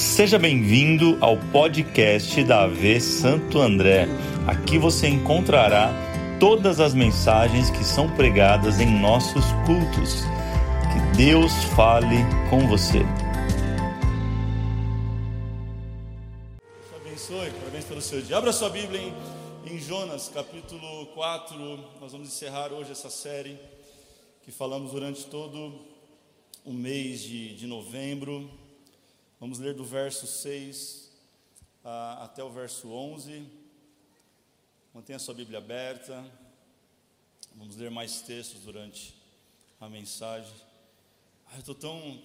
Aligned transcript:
Seja 0.00 0.38
bem-vindo 0.38 1.18
ao 1.20 1.36
podcast 1.36 2.42
da 2.44 2.62
AV 2.62 2.98
Santo 3.02 3.60
André. 3.60 4.08
Aqui 4.46 4.78
você 4.78 5.06
encontrará 5.06 5.92
todas 6.40 6.80
as 6.80 6.94
mensagens 6.94 7.68
que 7.68 7.84
são 7.84 8.08
pregadas 8.16 8.80
em 8.80 8.86
nossos 8.98 9.44
cultos. 9.66 10.22
Que 10.90 11.16
Deus 11.18 11.52
fale 11.76 12.16
com 12.48 12.66
você. 12.66 13.00
Deus 16.60 16.94
abençoe, 16.96 17.50
parabéns 17.50 17.84
pelo 17.84 18.00
seu 18.00 18.22
dia. 18.22 18.38
Abra 18.38 18.54
sua 18.54 18.70
Bíblia 18.70 19.02
em, 19.02 19.12
em 19.70 19.78
Jonas, 19.78 20.30
capítulo 20.30 21.08
4. 21.08 21.58
Nós 22.00 22.12
vamos 22.12 22.28
encerrar 22.28 22.72
hoje 22.72 22.90
essa 22.90 23.10
série 23.10 23.58
que 24.44 24.50
falamos 24.50 24.92
durante 24.92 25.26
todo 25.26 25.78
o 26.64 26.72
mês 26.72 27.20
de, 27.20 27.54
de 27.54 27.66
novembro. 27.66 28.48
Vamos 29.40 29.58
ler 29.58 29.72
do 29.72 29.86
verso 29.86 30.26
6 30.26 31.10
a, 31.82 32.24
até 32.24 32.44
o 32.44 32.50
verso 32.50 32.90
11. 32.90 33.50
Mantenha 34.92 35.18
sua 35.18 35.32
Bíblia 35.32 35.56
aberta. 35.56 36.22
Vamos 37.54 37.74
ler 37.76 37.90
mais 37.90 38.20
textos 38.20 38.60
durante 38.60 39.16
a 39.80 39.88
mensagem. 39.88 40.52
Ai, 41.46 41.56
eu 41.56 41.60
estou 41.60 41.74
tão, 41.74 42.22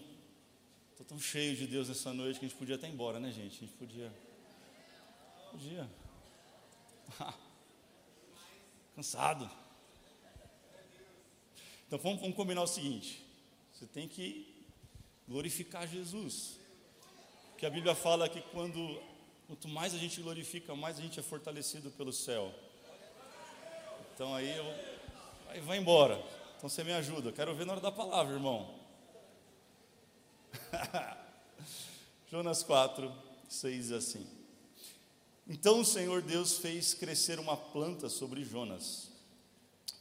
tô 0.97 1.05
tão 1.05 1.17
cheio 1.17 1.55
de 1.55 1.65
Deus 1.65 1.87
nessa 1.87 2.13
noite 2.13 2.37
que 2.37 2.45
a 2.45 2.49
gente 2.49 2.57
podia 2.57 2.75
até 2.75 2.85
ir 2.89 2.91
embora, 2.91 3.17
né, 3.17 3.31
gente? 3.31 3.55
A 3.55 3.59
gente 3.65 3.77
podia. 3.77 4.13
Podia. 5.51 5.89
Cansado. 8.93 9.49
Então 11.87 11.97
vamos, 11.97 12.19
vamos 12.19 12.35
combinar 12.35 12.63
o 12.63 12.67
seguinte: 12.67 13.25
você 13.71 13.85
tem 13.85 14.05
que 14.05 14.65
glorificar 15.25 15.87
Jesus. 15.87 16.64
Porque 17.55 17.65
a 17.65 17.69
Bíblia 17.69 17.95
fala 17.95 18.27
que 18.27 18.41
quando 18.51 19.01
quanto 19.47 19.69
mais 19.69 19.93
a 19.93 19.97
gente 19.97 20.19
glorifica, 20.19 20.75
mais 20.75 20.99
a 20.99 21.01
gente 21.01 21.17
é 21.21 21.23
fortalecido 21.23 21.89
pelo 21.89 22.11
céu. 22.11 22.53
Então 24.13 24.35
aí 24.35 24.57
eu 24.57 24.65
aí 25.47 25.61
vai 25.61 25.77
embora. 25.77 26.21
Então 26.57 26.67
você 26.67 26.83
me 26.83 26.91
ajuda. 26.91 27.31
Quero 27.31 27.55
ver 27.55 27.65
na 27.65 27.71
hora 27.71 27.81
da 27.81 27.93
palavra, 27.93 28.33
irmão. 28.33 28.75
Jonas 32.29 32.61
4, 32.61 33.09
6 33.47 33.93
assim. 33.93 34.27
Então 35.47 35.79
o 35.79 35.85
Senhor 35.85 36.21
Deus 36.21 36.57
fez 36.57 36.93
crescer 36.93 37.39
uma 37.39 37.55
planta 37.55 38.09
sobre 38.09 38.43
Jonas, 38.43 39.09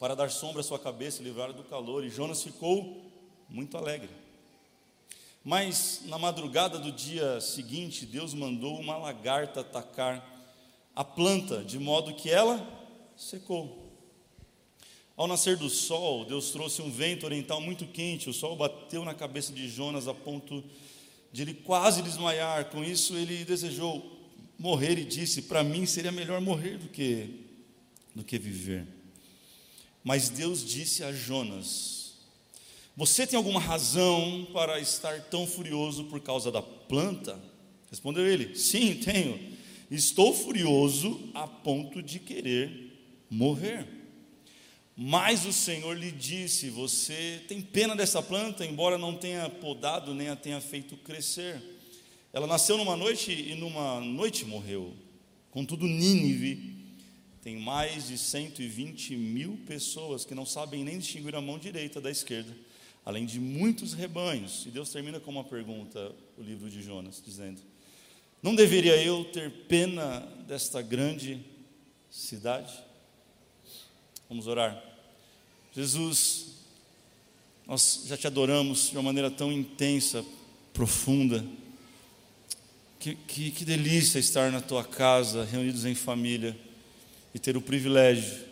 para 0.00 0.16
dar 0.16 0.28
sombra 0.28 0.60
à 0.60 0.64
sua 0.64 0.80
cabeça 0.80 1.22
e 1.22 1.24
livrar 1.24 1.52
do 1.52 1.62
calor, 1.62 2.04
e 2.04 2.10
Jonas 2.10 2.42
ficou 2.42 3.08
muito 3.48 3.76
alegre. 3.76 4.23
Mas 5.44 6.00
na 6.06 6.16
madrugada 6.18 6.78
do 6.78 6.90
dia 6.90 7.38
seguinte, 7.38 8.06
Deus 8.06 8.32
mandou 8.32 8.80
uma 8.80 8.96
lagarta 8.96 9.60
atacar 9.60 10.26
a 10.96 11.04
planta, 11.04 11.62
de 11.62 11.78
modo 11.78 12.14
que 12.14 12.30
ela 12.30 12.66
secou. 13.14 13.92
Ao 15.16 15.26
nascer 15.26 15.56
do 15.56 15.68
sol, 15.68 16.24
Deus 16.24 16.50
trouxe 16.50 16.80
um 16.80 16.90
vento 16.90 17.26
oriental 17.26 17.60
muito 17.60 17.86
quente, 17.86 18.30
o 18.30 18.32
sol 18.32 18.56
bateu 18.56 19.04
na 19.04 19.12
cabeça 19.12 19.52
de 19.52 19.68
Jonas 19.68 20.08
a 20.08 20.14
ponto 20.14 20.64
de 21.30 21.42
ele 21.42 21.54
quase 21.54 22.00
desmaiar. 22.00 22.70
Com 22.70 22.82
isso, 22.82 23.14
ele 23.14 23.44
desejou 23.44 24.02
morrer 24.58 24.98
e 24.98 25.04
disse: 25.04 25.42
Para 25.42 25.62
mim 25.62 25.84
seria 25.84 26.10
melhor 26.10 26.40
morrer 26.40 26.78
do 26.78 26.88
que, 26.88 27.44
do 28.14 28.24
que 28.24 28.38
viver. 28.38 28.86
Mas 30.02 30.28
Deus 30.28 30.64
disse 30.64 31.04
a 31.04 31.12
Jonas: 31.12 32.03
você 32.96 33.26
tem 33.26 33.36
alguma 33.36 33.58
razão 33.58 34.46
para 34.52 34.78
estar 34.78 35.20
tão 35.22 35.48
furioso 35.48 36.04
por 36.04 36.20
causa 36.20 36.52
da 36.52 36.62
planta? 36.62 37.40
Respondeu 37.90 38.24
ele: 38.24 38.54
Sim, 38.56 38.94
tenho. 38.94 39.52
Estou 39.90 40.32
furioso 40.32 41.20
a 41.34 41.46
ponto 41.46 42.00
de 42.00 42.20
querer 42.20 42.92
morrer. 43.28 43.86
Mas 44.96 45.44
o 45.44 45.52
Senhor 45.52 45.98
lhe 45.98 46.12
disse: 46.12 46.70
Você 46.70 47.42
tem 47.48 47.60
pena 47.60 47.96
dessa 47.96 48.22
planta, 48.22 48.64
embora 48.64 48.96
não 48.96 49.16
tenha 49.16 49.50
podado 49.50 50.14
nem 50.14 50.28
a 50.28 50.36
tenha 50.36 50.60
feito 50.60 50.96
crescer. 50.98 51.60
Ela 52.32 52.46
nasceu 52.46 52.78
numa 52.78 52.96
noite 52.96 53.32
e 53.32 53.56
numa 53.56 54.00
noite 54.00 54.44
morreu. 54.44 54.94
Contudo, 55.50 55.84
Nínive 55.84 56.74
tem 57.42 57.56
mais 57.56 58.06
de 58.06 58.16
120 58.16 59.16
mil 59.16 59.58
pessoas 59.66 60.24
que 60.24 60.34
não 60.34 60.46
sabem 60.46 60.84
nem 60.84 60.98
distinguir 60.98 61.34
a 61.34 61.40
mão 61.40 61.58
direita 61.58 62.00
da 62.00 62.10
esquerda 62.10 62.54
além 63.04 63.26
de 63.26 63.38
muitos 63.38 63.92
rebanhos. 63.92 64.64
E 64.66 64.70
Deus 64.70 64.90
termina 64.90 65.20
com 65.20 65.30
uma 65.30 65.44
pergunta, 65.44 66.12
o 66.38 66.42
livro 66.42 66.70
de 66.70 66.82
Jonas, 66.82 67.22
dizendo: 67.24 67.60
Não 68.42 68.54
deveria 68.54 68.96
eu 68.96 69.24
ter 69.24 69.50
pena 69.68 70.20
desta 70.46 70.80
grande 70.80 71.40
cidade? 72.10 72.72
Vamos 74.28 74.46
orar. 74.46 74.82
Jesus, 75.74 76.54
nós 77.66 78.04
já 78.06 78.16
te 78.16 78.26
adoramos 78.26 78.90
de 78.90 78.96
uma 78.96 79.02
maneira 79.02 79.30
tão 79.30 79.52
intensa, 79.52 80.24
profunda. 80.72 81.44
Que, 82.98 83.14
que, 83.14 83.50
que 83.50 83.64
delícia 83.66 84.18
estar 84.18 84.50
na 84.50 84.62
tua 84.62 84.82
casa, 84.82 85.44
reunidos 85.44 85.84
em 85.84 85.94
família, 85.94 86.56
e 87.34 87.38
ter 87.38 87.54
o 87.54 87.60
privilégio 87.60 88.44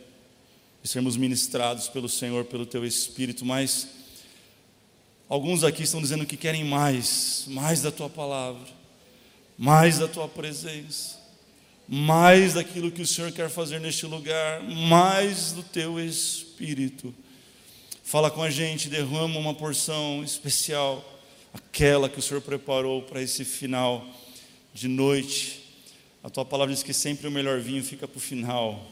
de 0.83 0.89
sermos 0.89 1.17
ministrados 1.17 1.89
pelo 1.89 2.09
Senhor, 2.09 2.45
pelo 2.45 2.67
teu 2.67 2.85
Espírito, 2.85 3.47
mas 3.47 3.89
Alguns 5.29 5.65
aqui 5.65 5.83
estão 5.83 6.03
dizendo 6.03 6.27
que 6.27 6.37
querem 6.37 6.65
mais, 6.65 7.45
mais 7.49 7.81
da 7.81 7.91
tua 7.91 8.11
palavra, 8.11 8.69
mais 9.57 9.99
da 9.99 10.07
tua 10.07 10.29
presença, 10.29 11.19
mais 11.89 12.55
daquilo 12.55 12.91
que 12.91 13.03
o 13.03 13.07
Senhor 13.07 13.33
quer 13.33 13.49
fazer 13.49 13.81
neste 13.81 14.07
lugar, 14.07 14.63
mais 14.63 15.53
do 15.53 15.63
teu 15.63 15.99
espírito. 15.99 17.15
Fala 18.03 18.31
com 18.31 18.43
a 18.43 18.51
gente, 18.51 18.89
derrama 18.91 19.39
uma 19.39 19.55
porção 19.55 20.23
especial, 20.23 21.03
aquela 21.55 22.09
que 22.09 22.19
o 22.19 22.23
Senhor 22.23 22.41
preparou 22.41 23.03
para 23.03 23.23
esse 23.23 23.45
final 23.45 24.07
de 24.75 24.89
noite. 24.89 25.63
A 26.23 26.29
tua 26.29 26.45
palavra 26.45 26.75
diz 26.75 26.83
que 26.83 26.93
sempre 26.93 27.27
o 27.27 27.31
melhor 27.31 27.59
vinho 27.61 27.83
fica 27.83 28.07
para 28.07 28.19
o 28.19 28.21
final. 28.21 28.87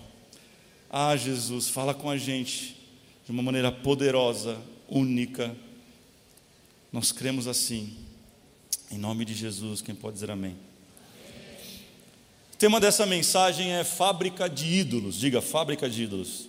Ah, 0.89 1.17
Jesus, 1.17 1.69
fala 1.69 1.93
com 1.93 2.09
a 2.09 2.17
gente 2.17 2.77
de 3.25 3.31
uma 3.31 3.43
maneira 3.43 3.71
poderosa, 3.71 4.59
única 4.89 5.55
nós 6.93 7.12
cremos 7.12 7.47
assim. 7.47 7.97
Em 8.91 8.99
nome 8.99 9.25
de 9.25 9.34
Jesus, 9.34 9.81
quem 9.81 9.95
pode 9.95 10.15
dizer 10.15 10.31
amém? 10.31 10.56
O 12.53 12.56
tema 12.59 12.81
dessa 12.81 13.06
mensagem 13.06 13.73
é 13.73 13.84
fábrica 13.84 14.49
de 14.49 14.67
ídolos. 14.67 15.15
Diga, 15.19 15.41
fábrica 15.41 15.89
de 15.89 16.03
ídolos. 16.03 16.49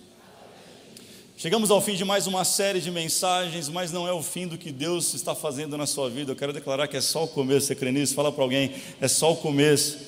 Chegamos 1.36 1.70
ao 1.70 1.80
fim 1.80 1.94
de 1.94 2.04
mais 2.04 2.26
uma 2.26 2.44
série 2.44 2.80
de 2.80 2.90
mensagens, 2.90 3.68
mas 3.68 3.90
não 3.92 4.06
é 4.06 4.12
o 4.12 4.22
fim 4.22 4.46
do 4.46 4.58
que 4.58 4.70
Deus 4.70 5.14
está 5.14 5.34
fazendo 5.34 5.76
na 5.76 5.86
sua 5.86 6.10
vida. 6.10 6.32
Eu 6.32 6.36
quero 6.36 6.52
declarar 6.52 6.88
que 6.88 6.96
é 6.96 7.00
só 7.00 7.24
o 7.24 7.28
começo. 7.28 7.66
Você 7.66 7.74
crê 7.74 7.92
nisso? 7.92 8.14
Fala 8.14 8.32
para 8.32 8.42
alguém, 8.42 8.74
é 9.00 9.08
só 9.08 9.32
o 9.32 9.36
começo. 9.36 9.98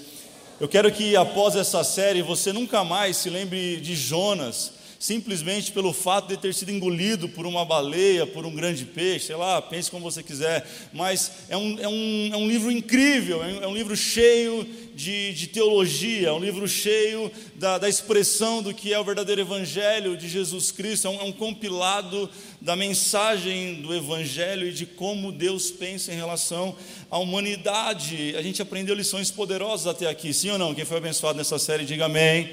Eu 0.60 0.68
quero 0.68 0.90
que 0.92 1.16
após 1.16 1.56
essa 1.56 1.82
série 1.82 2.22
você 2.22 2.52
nunca 2.52 2.84
mais 2.84 3.16
se 3.16 3.30
lembre 3.30 3.80
de 3.80 3.96
Jonas 3.96 4.72
simplesmente 5.04 5.70
pelo 5.70 5.92
fato 5.92 6.28
de 6.28 6.36
ter 6.38 6.54
sido 6.54 6.70
engolido 6.70 7.28
por 7.28 7.44
uma 7.44 7.62
baleia, 7.62 8.26
por 8.26 8.46
um 8.46 8.54
grande 8.54 8.86
peixe, 8.86 9.26
sei 9.26 9.36
lá, 9.36 9.60
pense 9.60 9.90
como 9.90 10.10
você 10.10 10.22
quiser, 10.22 10.66
mas 10.94 11.30
é 11.50 11.58
um, 11.58 11.78
é 11.78 11.86
um, 11.86 12.30
é 12.32 12.36
um 12.38 12.48
livro 12.48 12.72
incrível, 12.72 13.44
é 13.44 13.48
um, 13.48 13.62
é 13.64 13.68
um 13.68 13.74
livro 13.74 13.94
cheio 13.94 14.66
de, 14.94 15.34
de, 15.34 15.48
teologia, 15.48 16.28
é 16.28 16.32
um 16.32 16.38
livro 16.38 16.66
cheio 16.66 17.30
da, 17.54 17.76
da, 17.76 17.86
expressão 17.86 18.62
do 18.62 18.72
que 18.72 18.94
é 18.94 18.98
o 18.98 19.04
verdadeiro 19.04 19.42
Evangelho 19.42 20.16
de 20.16 20.26
Jesus 20.26 20.72
Cristo, 20.72 21.06
é 21.06 21.10
um, 21.10 21.20
é 21.20 21.24
um 21.24 21.32
compilado 21.32 22.30
da 22.58 22.74
mensagem 22.74 23.82
do 23.82 23.94
Evangelho 23.94 24.68
e 24.68 24.72
de 24.72 24.86
como 24.86 25.30
Deus 25.30 25.70
pensa 25.70 26.14
em 26.14 26.16
relação 26.16 26.74
à 27.10 27.18
humanidade. 27.18 28.34
A 28.38 28.40
gente 28.40 28.62
aprendeu 28.62 28.94
lições 28.94 29.30
poderosas 29.30 29.86
até 29.86 30.08
aqui, 30.08 30.32
sim 30.32 30.48
ou 30.48 30.56
não? 30.56 30.74
Quem 30.74 30.86
foi 30.86 30.96
abençoado 30.96 31.36
nessa 31.36 31.58
série, 31.58 31.84
diga 31.84 32.06
amém 32.06 32.48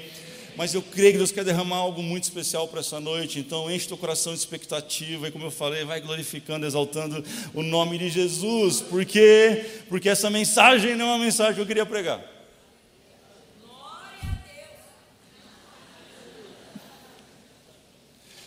mas 0.56 0.74
eu 0.74 0.82
creio 0.82 1.12
que 1.12 1.18
Deus 1.18 1.32
quer 1.32 1.44
derramar 1.44 1.76
algo 1.76 2.02
muito 2.02 2.24
especial 2.24 2.68
para 2.68 2.80
essa 2.80 3.00
noite. 3.00 3.38
Então, 3.38 3.70
enche 3.70 3.88
teu 3.88 3.96
coração 3.96 4.32
de 4.32 4.38
expectativa, 4.38 5.28
e 5.28 5.30
como 5.30 5.46
eu 5.46 5.50
falei, 5.50 5.84
vai 5.84 6.00
glorificando, 6.00 6.66
exaltando 6.66 7.24
o 7.54 7.62
nome 7.62 7.98
de 7.98 8.08
Jesus. 8.08 8.80
Por 8.80 9.04
quê? 9.04 9.64
Porque 9.88 10.08
essa 10.08 10.28
mensagem 10.28 10.94
não 10.94 11.06
é 11.06 11.14
uma 11.14 11.24
mensagem 11.24 11.54
que 11.54 11.60
eu 11.60 11.66
queria 11.66 11.86
pregar. 11.86 12.32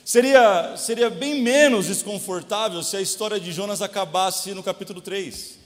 Seria, 0.06 0.78
seria 0.78 1.10
bem 1.10 1.42
menos 1.42 1.88
desconfortável 1.88 2.84
se 2.84 2.96
a 2.96 3.02
história 3.02 3.40
de 3.40 3.52
Jonas 3.52 3.82
acabasse 3.82 4.54
no 4.54 4.62
capítulo 4.62 5.02
3. 5.02 5.58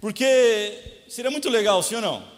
Porque 0.00 1.02
seria 1.06 1.30
muito 1.30 1.50
legal, 1.50 1.82
sim 1.82 1.96
ou 1.96 2.00
não? 2.00 2.33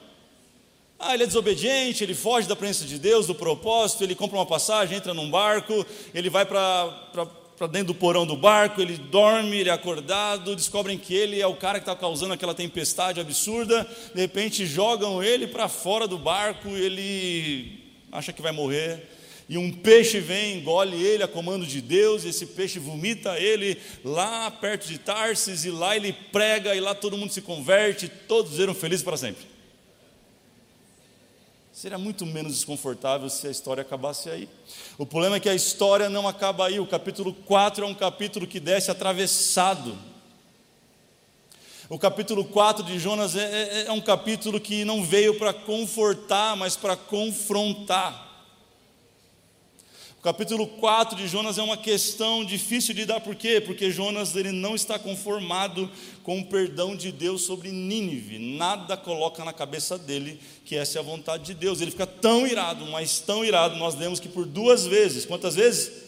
Ah, 0.98 1.12
ele 1.12 1.25
é 1.25 1.26
desobediente, 1.26 2.02
ele 2.02 2.14
foge 2.14 2.48
da 2.48 2.56
presença 2.56 2.87
de 2.87 2.98
Deus, 2.98 3.26
do 3.26 3.34
propósito, 3.34 4.02
ele 4.02 4.14
compra 4.14 4.38
uma 4.38 4.46
passagem, 4.46 4.96
entra 4.96 5.12
num 5.12 5.31
barco, 5.31 5.84
ele 6.14 6.31
vai 6.31 6.46
para 6.46 7.66
dentro 7.70 7.88
do 7.88 7.94
porão 7.94 8.26
do 8.26 8.34
barco, 8.34 8.81
ele 8.81 8.96
dorme, 8.96 9.58
ele 9.58 9.69
é 9.69 9.72
acordado, 9.72 10.56
descobrem 10.56 10.96
que 10.96 11.14
ele 11.14 11.38
é 11.38 11.46
o 11.46 11.54
cara 11.54 11.78
que 11.78 11.82
está 11.82 11.94
causando 11.94 12.32
aquela 12.32 12.54
tempestade 12.54 13.20
absurda, 13.20 13.87
de 14.14 14.20
repente 14.22 14.64
jogam 14.64 15.22
ele 15.22 15.46
para 15.46 15.69
fora 15.69 16.08
do 16.08 16.16
barco, 16.16 16.70
ele 16.70 17.78
acha 18.10 18.32
que 18.32 18.40
vai 18.40 18.52
morrer, 18.52 19.06
e 19.50 19.58
um 19.58 19.70
peixe 19.70 20.19
vem, 20.19 20.58
engole 20.58 20.96
ele 20.96 21.22
a 21.22 21.28
comando 21.28 21.66
de 21.66 21.82
Deus, 21.82 22.25
e 22.25 22.31
esse 22.31 22.46
peixe 22.46 22.78
vomita 22.78 23.38
ele 23.38 23.76
lá 24.02 24.50
perto 24.50 24.88
de 24.88 24.96
Tarsis, 24.96 25.66
e 25.66 25.70
lá 25.70 25.94
ele 25.94 26.14
prega, 26.32 26.75
e 26.75 26.81
lá 26.81 26.94
todo 26.94 27.19
mundo 27.19 27.34
se 27.34 27.43
converte, 27.43 28.08
todos 28.08 28.58
eram 28.58 28.75
felizes 28.75 29.04
para 29.04 29.19
sempre. 29.19 29.56
Seria 31.76 31.99
muito 31.99 32.25
menos 32.25 32.55
desconfortável 32.55 33.28
se 33.28 33.46
a 33.46 33.50
história 33.50 33.82
acabasse 33.82 34.31
aí. 34.31 34.49
O 34.96 35.05
problema 35.05 35.37
é 35.37 35.40
que 35.40 35.46
a 35.46 35.55
história 35.55 36.08
não 36.08 36.26
acaba 36.26 36.67
aí. 36.67 36.81
O 36.81 36.87
capítulo 36.87 37.34
4 37.34 37.84
é 37.84 37.87
um 37.87 37.94
capítulo 37.94 38.46
que 38.46 38.58
desce 38.58 38.90
atravessado. 38.90 39.94
O 41.90 41.99
capítulo 41.99 42.46
4 42.46 42.82
de 42.82 42.99
Jonas 42.99 43.37
é, 43.37 43.43
é, 43.43 43.87
é 43.88 43.93
um 43.93 44.00
capítulo 44.00 44.58
que 44.58 44.87
não 44.87 45.05
veio 45.05 45.38
para 45.38 45.52
confortar, 45.52 46.56
mas 46.56 46.76
para 46.76 46.96
confrontar 46.96 48.25
capítulo 50.26 50.67
4 50.67 51.17
de 51.17 51.28
Jonas 51.28 51.56
é 51.56 51.62
uma 51.62 51.76
questão 51.76 52.44
difícil 52.44 52.93
de 52.93 53.05
dar, 53.05 53.20
por 53.20 53.37
quê? 53.37 53.61
Porque 53.61 53.93
Jonas 53.93 54.34
ele 54.34 54.50
não 54.50 54.75
está 54.75 54.99
conformado 54.99 55.88
com 56.25 56.40
o 56.40 56.44
perdão 56.44 56.96
de 56.96 57.12
Deus 57.12 57.43
sobre 57.43 57.70
Nínive, 57.70 58.37
nada 58.37 58.96
coloca 58.96 59.44
na 59.44 59.52
cabeça 59.52 59.96
dele 59.96 60.40
que 60.64 60.75
essa 60.75 60.99
é 60.99 61.00
a 61.00 61.05
vontade 61.05 61.44
de 61.44 61.55
Deus, 61.55 61.81
ele 61.81 61.93
fica 61.93 62.08
tão 62.08 62.44
irado, 62.44 62.84
mas 62.87 63.20
tão 63.20 63.44
irado, 63.44 63.76
nós 63.76 63.94
lemos 63.94 64.19
que 64.19 64.28
por 64.28 64.44
duas 64.44 64.84
vezes, 64.84 65.25
quantas 65.25 65.55
vezes? 65.55 66.06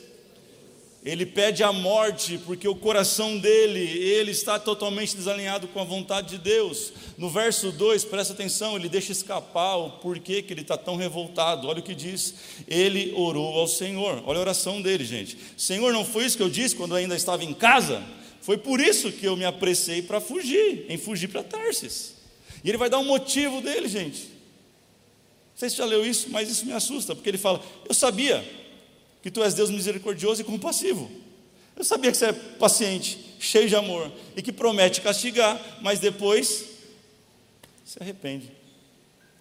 Ele 1.08 1.24
pede 1.24 1.62
a 1.62 1.72
morte 1.72 2.38
porque 2.44 2.68
o 2.68 2.74
coração 2.74 3.38
dele, 3.38 3.80
ele 3.80 4.30
está 4.30 4.58
totalmente 4.58 5.16
desalinhado 5.16 5.66
com 5.68 5.80
a 5.80 5.84
vontade 5.84 6.36
de 6.36 6.36
Deus. 6.36 6.92
No 7.16 7.30
verso 7.30 7.72
2, 7.72 8.04
presta 8.04 8.34
atenção, 8.34 8.76
ele 8.76 8.90
deixa 8.90 9.10
escapar 9.10 9.76
o 9.76 9.92
porquê 9.92 10.42
que 10.42 10.52
ele 10.52 10.60
está 10.60 10.76
tão 10.76 10.96
revoltado. 10.96 11.66
Olha 11.66 11.78
o 11.80 11.82
que 11.82 11.94
diz: 11.94 12.34
ele 12.68 13.14
orou 13.16 13.58
ao 13.58 13.66
Senhor. 13.66 14.22
Olha 14.26 14.36
a 14.36 14.42
oração 14.42 14.82
dele, 14.82 15.02
gente. 15.02 15.38
Senhor, 15.56 15.94
não 15.94 16.04
foi 16.04 16.26
isso 16.26 16.36
que 16.36 16.42
eu 16.42 16.50
disse 16.50 16.76
quando 16.76 16.90
eu 16.90 16.98
ainda 16.98 17.16
estava 17.16 17.42
em 17.42 17.54
casa? 17.54 18.04
Foi 18.42 18.58
por 18.58 18.78
isso 18.78 19.10
que 19.10 19.24
eu 19.24 19.34
me 19.34 19.46
apressei 19.46 20.02
para 20.02 20.20
fugir, 20.20 20.84
em 20.90 20.98
fugir 20.98 21.28
para 21.28 21.42
Tarsis. 21.42 22.16
E 22.62 22.68
ele 22.68 22.76
vai 22.76 22.90
dar 22.90 22.98
um 22.98 23.06
motivo 23.06 23.62
dele, 23.62 23.88
gente. 23.88 24.24
Não 24.24 25.56
sei 25.56 25.70
se 25.70 25.76
já 25.76 25.86
leu 25.86 26.04
isso, 26.04 26.28
mas 26.28 26.50
isso 26.50 26.66
me 26.66 26.72
assusta, 26.74 27.14
porque 27.14 27.30
ele 27.30 27.38
fala: 27.38 27.62
Eu 27.88 27.94
sabia 27.94 28.44
que 29.28 29.32
tu 29.32 29.42
és 29.42 29.52
Deus 29.52 29.68
misericordioso 29.68 30.40
e 30.40 30.44
compassivo. 30.44 31.10
Eu 31.76 31.84
sabia 31.84 32.10
que 32.10 32.16
você 32.16 32.26
é 32.26 32.32
paciente, 32.32 33.36
cheio 33.38 33.68
de 33.68 33.76
amor 33.76 34.10
e 34.34 34.40
que 34.40 34.50
promete 34.50 35.02
castigar, 35.02 35.60
mas 35.82 36.00
depois 36.00 36.64
se 37.84 37.98
arrepende. 38.00 38.50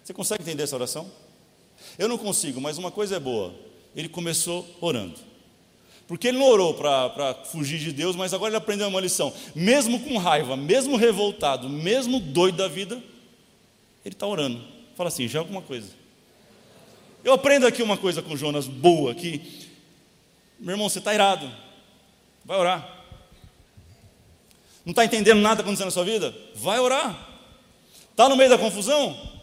Você 0.04 0.12
consegue 0.12 0.42
entender 0.42 0.64
essa 0.64 0.76
oração? 0.76 1.10
Eu 1.98 2.06
não 2.06 2.18
consigo, 2.18 2.60
mas 2.60 2.76
uma 2.76 2.90
coisa 2.90 3.16
é 3.16 3.18
boa: 3.18 3.54
ele 3.96 4.10
começou 4.10 4.66
orando. 4.78 5.18
Porque 6.06 6.28
ele 6.28 6.38
não 6.38 6.46
orou 6.46 6.74
para 6.74 7.34
fugir 7.46 7.78
de 7.78 7.90
Deus, 7.90 8.14
mas 8.14 8.34
agora 8.34 8.50
ele 8.50 8.58
aprendeu 8.58 8.88
uma 8.88 9.00
lição. 9.00 9.32
Mesmo 9.54 10.00
com 10.00 10.18
raiva, 10.18 10.54
mesmo 10.54 10.96
revoltado, 10.96 11.66
mesmo 11.66 12.20
doido 12.20 12.58
da 12.58 12.68
vida, 12.68 13.02
ele 14.04 14.14
está 14.14 14.26
orando. 14.26 14.62
Fala 14.94 15.08
assim: 15.08 15.26
já 15.26 15.38
é 15.38 15.40
alguma 15.40 15.62
coisa. 15.62 15.88
Eu 17.24 17.32
aprendo 17.32 17.66
aqui 17.66 17.82
uma 17.82 17.96
coisa 17.96 18.20
com 18.22 18.36
Jonas 18.36 18.66
boa, 18.66 19.14
que 19.14 19.67
meu 20.58 20.74
irmão, 20.74 20.88
você 20.88 20.98
está 20.98 21.14
irado. 21.14 21.50
Vai 22.44 22.58
orar. 22.58 22.98
Não 24.84 24.92
está 24.92 25.04
entendendo 25.04 25.40
nada 25.40 25.60
acontecendo 25.60 25.86
na 25.86 25.92
sua 25.92 26.04
vida? 26.04 26.34
Vai 26.54 26.78
orar. 26.80 27.28
Está 28.10 28.28
no 28.28 28.36
meio 28.36 28.50
da 28.50 28.58
confusão? 28.58 29.38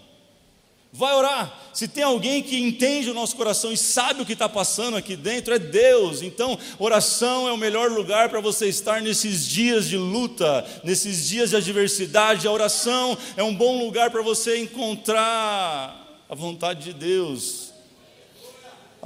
Vai 0.91 1.13
orar. 1.13 1.69
Se 1.73 1.87
tem 1.87 2.03
alguém 2.03 2.41
que 2.41 2.57
entende 2.57 3.09
o 3.09 3.13
nosso 3.13 3.35
coração 3.35 3.71
e 3.71 3.77
sabe 3.77 4.21
o 4.21 4.25
que 4.25 4.33
está 4.33 4.49
passando 4.49 4.97
aqui 4.97 5.15
dentro, 5.15 5.53
é 5.53 5.59
Deus. 5.59 6.21
Então, 6.21 6.57
oração 6.79 7.47
é 7.47 7.51
o 7.51 7.57
melhor 7.57 7.91
lugar 7.91 8.29
para 8.29 8.39
você 8.39 8.67
estar 8.67 9.01
nesses 9.01 9.45
dias 9.45 9.87
de 9.87 9.97
luta, 9.97 10.65
nesses 10.83 11.27
dias 11.27 11.49
de 11.49 11.57
adversidade. 11.57 12.47
A 12.47 12.51
oração 12.51 13.17
é 13.37 13.43
um 13.43 13.53
bom 13.53 13.77
lugar 13.77 14.09
para 14.09 14.21
você 14.21 14.57
encontrar 14.57 16.23
a 16.29 16.33
vontade 16.33 16.85
de 16.85 16.93
Deus. 16.93 17.74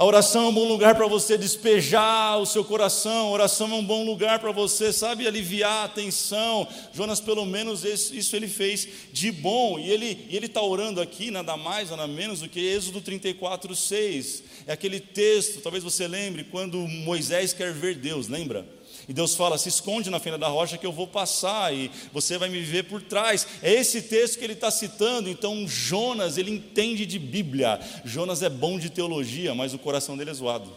A 0.00 0.04
oração 0.06 0.46
é 0.46 0.48
um 0.48 0.54
bom 0.54 0.66
lugar 0.66 0.94
para 0.94 1.06
você 1.06 1.36
despejar 1.36 2.38
o 2.38 2.46
seu 2.46 2.64
coração, 2.64 3.28
a 3.28 3.32
oração 3.32 3.70
é 3.70 3.74
um 3.74 3.84
bom 3.84 4.02
lugar 4.02 4.38
para 4.38 4.50
você, 4.50 4.94
sabe, 4.94 5.26
aliviar 5.26 5.84
a 5.84 5.88
tensão. 5.88 6.66
Jonas, 6.90 7.20
pelo 7.20 7.44
menos, 7.44 7.84
isso 7.84 8.34
ele 8.34 8.48
fez 8.48 8.88
de 9.12 9.30
bom, 9.30 9.78
e 9.78 9.90
ele 9.90 10.46
está 10.46 10.62
orando 10.62 11.02
aqui, 11.02 11.30
nada 11.30 11.54
mais, 11.54 11.90
nada 11.90 12.06
menos 12.06 12.40
do 12.40 12.48
que 12.48 12.60
Êxodo 12.60 13.02
34, 13.02 13.76
6. 13.76 14.42
É 14.66 14.72
aquele 14.72 15.00
texto, 15.00 15.60
talvez 15.60 15.84
você 15.84 16.08
lembre, 16.08 16.44
quando 16.44 16.78
Moisés 16.78 17.52
quer 17.52 17.70
ver 17.74 17.96
Deus, 17.96 18.26
lembra? 18.26 18.66
E 19.08 19.12
Deus 19.12 19.34
fala: 19.34 19.58
se 19.58 19.68
esconde 19.68 20.10
na 20.10 20.20
fenda 20.20 20.38
da 20.38 20.48
rocha 20.48 20.78
que 20.78 20.86
eu 20.86 20.92
vou 20.92 21.06
passar 21.06 21.74
e 21.74 21.90
você 22.12 22.38
vai 22.38 22.48
me 22.48 22.60
ver 22.60 22.84
por 22.84 23.02
trás. 23.02 23.46
É 23.62 23.72
esse 23.72 24.02
texto 24.02 24.38
que 24.38 24.44
ele 24.44 24.52
está 24.54 24.70
citando. 24.70 25.28
Então, 25.28 25.66
Jonas, 25.66 26.38
ele 26.38 26.50
entende 26.50 27.06
de 27.06 27.18
Bíblia. 27.18 27.80
Jonas 28.04 28.42
é 28.42 28.48
bom 28.48 28.78
de 28.78 28.90
teologia, 28.90 29.54
mas 29.54 29.74
o 29.74 29.78
coração 29.78 30.16
dele 30.16 30.30
é 30.30 30.34
zoado. 30.34 30.70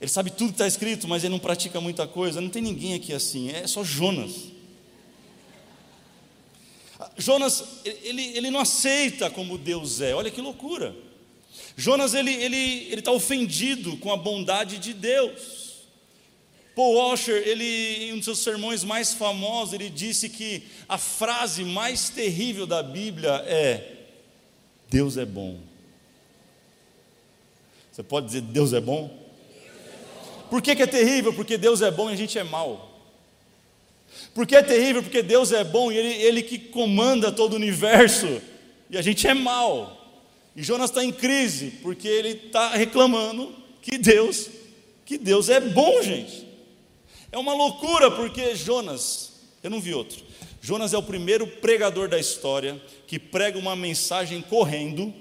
Ele 0.00 0.10
sabe 0.10 0.30
tudo 0.30 0.48
que 0.48 0.54
está 0.54 0.66
escrito, 0.66 1.08
mas 1.08 1.24
ele 1.24 1.32
não 1.32 1.38
pratica 1.38 1.80
muita 1.80 2.06
coisa. 2.06 2.40
Não 2.40 2.50
tem 2.50 2.60
ninguém 2.60 2.94
aqui 2.94 3.12
assim, 3.12 3.50
é 3.50 3.66
só 3.66 3.82
Jonas. 3.82 4.52
Jonas, 7.16 7.64
ele, 7.84 8.22
ele 8.36 8.50
não 8.50 8.60
aceita 8.60 9.30
como 9.30 9.56
Deus 9.56 10.00
é, 10.00 10.14
olha 10.14 10.30
que 10.30 10.40
loucura. 10.40 10.94
Jonas 11.76 12.14
ele 12.14 12.32
ele 12.32 12.86
ele 12.90 13.00
está 13.00 13.10
ofendido 13.10 13.96
com 13.96 14.12
a 14.12 14.16
bondade 14.16 14.78
de 14.78 14.92
Deus. 14.92 15.64
Paul 16.74 16.94
Washer, 16.94 17.42
ele 17.46 18.08
em 18.08 18.12
um 18.12 18.16
dos 18.16 18.24
seus 18.24 18.38
sermões 18.40 18.82
mais 18.82 19.14
famosos, 19.14 19.74
ele 19.74 19.88
disse 19.88 20.28
que 20.28 20.64
a 20.88 20.98
frase 20.98 21.62
mais 21.64 22.08
terrível 22.08 22.66
da 22.66 22.82
Bíblia 22.82 23.44
é 23.46 23.92
Deus 24.90 25.16
é 25.16 25.24
bom. 25.24 25.58
Você 27.92 28.02
pode 28.02 28.26
dizer 28.26 28.40
Deus 28.40 28.72
é 28.72 28.80
bom? 28.80 29.24
Por 30.50 30.60
que, 30.60 30.74
que 30.74 30.82
é 30.82 30.86
terrível? 30.86 31.32
Porque 31.32 31.56
Deus 31.56 31.80
é 31.80 31.90
bom 31.90 32.10
e 32.10 32.12
a 32.12 32.16
gente 32.16 32.38
é 32.38 32.44
mal. 32.44 32.90
Por 34.34 34.46
que 34.46 34.56
é 34.56 34.62
terrível? 34.62 35.02
Porque 35.02 35.22
Deus 35.22 35.52
é 35.52 35.62
bom 35.62 35.90
e 35.90 35.96
ele, 35.96 36.22
ele 36.22 36.42
que 36.42 36.58
comanda 36.58 37.30
todo 37.32 37.52
o 37.52 37.56
universo 37.56 38.40
e 38.90 38.98
a 38.98 39.02
gente 39.02 39.26
é 39.26 39.34
mal. 39.34 40.03
E 40.56 40.62
Jonas 40.62 40.90
está 40.90 41.04
em 41.04 41.12
crise, 41.12 41.72
porque 41.82 42.06
ele 42.06 42.46
está 42.46 42.70
reclamando 42.70 43.54
que 43.82 43.98
Deus, 43.98 44.48
que 45.04 45.18
Deus 45.18 45.48
é 45.48 45.60
bom, 45.60 46.00
gente. 46.02 46.46
É 47.32 47.38
uma 47.38 47.54
loucura, 47.54 48.10
porque 48.10 48.54
Jonas, 48.54 49.32
eu 49.62 49.70
não 49.70 49.80
vi 49.80 49.92
outro. 49.92 50.24
Jonas 50.60 50.94
é 50.94 50.98
o 50.98 51.02
primeiro 51.02 51.46
pregador 51.46 52.08
da 52.08 52.18
história 52.18 52.80
que 53.06 53.18
prega 53.18 53.58
uma 53.58 53.74
mensagem 53.74 54.40
correndo. 54.40 55.12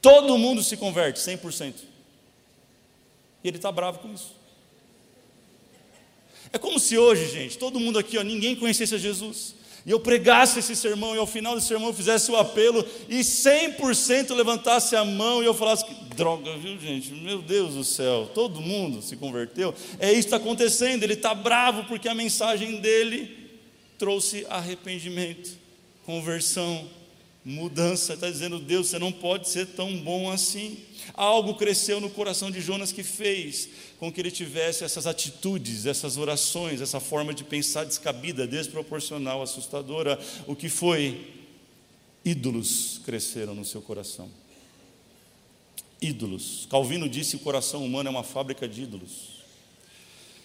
Todo 0.00 0.38
mundo 0.38 0.62
se 0.62 0.76
converte, 0.76 1.18
100%. 1.18 1.74
E 3.42 3.48
ele 3.48 3.56
está 3.56 3.72
bravo 3.72 4.00
com 4.00 4.12
isso. 4.12 4.36
É 6.52 6.58
como 6.58 6.78
se 6.78 6.96
hoje, 6.96 7.28
gente, 7.28 7.58
todo 7.58 7.80
mundo 7.80 7.98
aqui, 7.98 8.18
ó, 8.18 8.22
ninguém 8.22 8.54
conhecesse 8.54 8.96
Jesus 8.98 9.55
e 9.86 9.90
eu 9.92 10.00
pregasse 10.00 10.58
esse 10.58 10.74
sermão, 10.74 11.14
e 11.14 11.18
ao 11.18 11.28
final 11.28 11.54
desse 11.54 11.68
sermão 11.68 11.90
eu 11.90 11.94
fizesse 11.94 12.28
o 12.28 12.36
apelo, 12.36 12.84
e 13.08 13.20
100% 13.20 14.34
levantasse 14.34 14.96
a 14.96 15.04
mão, 15.04 15.40
e 15.40 15.46
eu 15.46 15.54
falasse: 15.54 15.84
que 15.84 15.94
droga, 16.16 16.56
viu 16.56 16.76
gente? 16.80 17.12
Meu 17.12 17.40
Deus 17.40 17.74
do 17.74 17.84
céu, 17.84 18.28
todo 18.34 18.60
mundo 18.60 19.00
se 19.00 19.14
converteu. 19.16 19.72
É 20.00 20.10
isso 20.10 20.22
que 20.22 20.26
está 20.26 20.38
acontecendo, 20.38 21.04
ele 21.04 21.12
está 21.12 21.32
bravo 21.32 21.84
porque 21.84 22.08
a 22.08 22.14
mensagem 22.14 22.80
dele 22.80 23.46
trouxe 23.96 24.44
arrependimento, 24.50 25.56
conversão, 26.04 26.90
mudança. 27.44 28.14
Está 28.14 28.28
dizendo: 28.28 28.58
Deus, 28.58 28.88
você 28.88 28.98
não 28.98 29.12
pode 29.12 29.48
ser 29.48 29.66
tão 29.66 29.96
bom 29.98 30.28
assim. 30.28 30.78
Algo 31.14 31.54
cresceu 31.54 32.00
no 32.00 32.10
coração 32.10 32.50
de 32.50 32.60
Jonas 32.60 32.90
que 32.90 33.04
fez 33.04 33.68
com 33.98 34.12
que 34.12 34.20
ele 34.20 34.30
tivesse 34.30 34.84
essas 34.84 35.06
atitudes, 35.06 35.86
essas 35.86 36.16
orações, 36.16 36.80
essa 36.80 37.00
forma 37.00 37.32
de 37.32 37.44
pensar 37.44 37.84
descabida, 37.84 38.46
desproporcional, 38.46 39.42
assustadora. 39.42 40.18
O 40.46 40.54
que 40.54 40.68
foi? 40.68 41.34
Ídolos 42.24 43.00
cresceram 43.04 43.54
no 43.54 43.64
seu 43.64 43.80
coração. 43.80 44.28
Ídolos. 46.00 46.66
Calvino 46.70 47.08
disse 47.08 47.36
que 47.36 47.36
o 47.36 47.44
coração 47.44 47.84
humano 47.84 48.08
é 48.08 48.10
uma 48.10 48.22
fábrica 48.22 48.68
de 48.68 48.82
ídolos. 48.82 49.36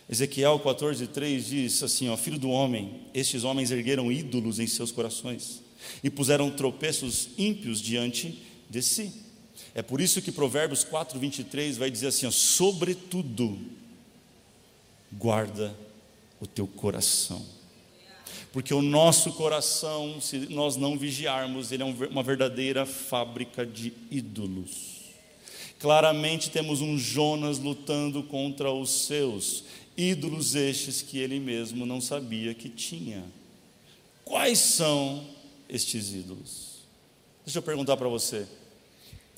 Ezequiel 0.09 0.59
14:3 0.59 1.39
diz 1.41 1.83
assim, 1.83 2.09
ó, 2.09 2.17
filho 2.17 2.39
do 2.39 2.49
homem, 2.49 3.01
estes 3.13 3.43
homens 3.43 3.71
ergueram 3.71 4.11
ídolos 4.11 4.59
em 4.59 4.67
seus 4.67 4.91
corações 4.91 5.61
e 6.03 6.09
puseram 6.09 6.51
tropeços 6.51 7.29
ímpios 7.37 7.81
diante 7.81 8.41
de 8.69 8.81
si. 8.81 9.30
É 9.73 9.81
por 9.81 10.01
isso 10.01 10.21
que 10.21 10.31
Provérbios 10.31 10.83
4, 10.83 11.17
23 11.19 11.77
vai 11.77 11.89
dizer 11.89 12.07
assim: 12.07 12.25
ó, 12.25 12.31
sobretudo, 12.31 13.57
guarda 15.11 15.75
o 16.39 16.47
teu 16.47 16.67
coração. 16.67 17.45
Porque 18.51 18.73
o 18.73 18.81
nosso 18.81 19.31
coração, 19.33 20.19
se 20.19 20.39
nós 20.49 20.75
não 20.75 20.97
vigiarmos, 20.97 21.71
ele 21.71 21.83
é 21.83 21.85
uma 21.85 22.21
verdadeira 22.21 22.85
fábrica 22.85 23.65
de 23.65 23.93
ídolos. 24.09 24.99
Claramente 25.79 26.49
temos 26.49 26.81
um 26.81 26.97
Jonas 26.97 27.57
lutando 27.57 28.21
contra 28.23 28.71
os 28.71 29.05
seus 29.05 29.63
ídolos, 29.95 30.53
estes 30.53 31.01
que 31.01 31.17
ele 31.17 31.39
mesmo 31.39 31.85
não 31.85 32.01
sabia 32.01 32.53
que 32.53 32.69
tinha. 32.69 33.23
Quais 34.25 34.59
são 34.59 35.25
estes 35.69 36.13
ídolos? 36.13 36.81
Deixa 37.45 37.59
eu 37.59 37.63
perguntar 37.63 37.97
para 37.97 38.07
você. 38.07 38.45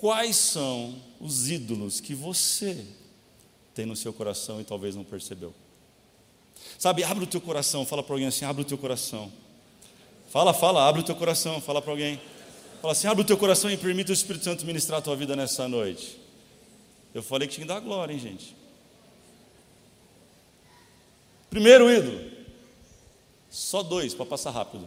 Quais 0.04 0.36
são 0.36 1.02
os 1.18 1.50
ídolos 1.50 2.02
que 2.02 2.14
você 2.14 2.86
tem 3.74 3.86
no 3.86 3.96
seu 3.96 4.12
coração 4.12 4.60
e 4.60 4.66
talvez 4.66 4.98
não 4.98 5.04
percebeu? 5.06 5.54
Sabe, 6.78 7.06
abre 7.06 7.24
o 7.24 7.28
teu 7.28 7.40
coração, 7.40 7.86
fala 7.86 8.04
para 8.04 8.16
alguém 8.16 8.28
assim: 8.28 8.44
abre 8.44 8.64
o 8.64 8.66
teu 8.66 8.78
coração. 8.78 9.32
Fala, 10.30 10.54
fala, 10.54 10.86
abre 10.90 11.00
o 11.00 11.06
teu 11.06 11.16
coração, 11.16 11.62
fala 11.62 11.82
para 11.82 11.92
alguém. 11.92 12.20
Fala 12.82 12.92
assim: 12.92 13.08
abre 13.08 13.22
o 13.24 13.26
teu 13.26 13.38
coração 13.38 13.72
e 13.72 13.78
permita 13.78 14.12
o 14.12 14.14
Espírito 14.14 14.44
Santo 14.44 14.66
ministrar 14.66 15.00
a 15.00 15.02
tua 15.02 15.16
vida 15.16 15.38
nessa 15.38 15.70
noite. 15.70 16.20
Eu 17.14 17.24
falei 17.24 17.48
que 17.48 17.54
tinha 17.54 17.66
que 17.66 17.74
dar 17.74 17.80
glória, 17.80 18.12
hein, 18.12 18.20
gente? 18.20 18.54
Primeiro 21.50 21.90
ídolo. 21.90 22.30
Só 23.50 23.82
dois 23.82 24.14
para 24.14 24.26
passar 24.26 24.52
rápido. 24.52 24.86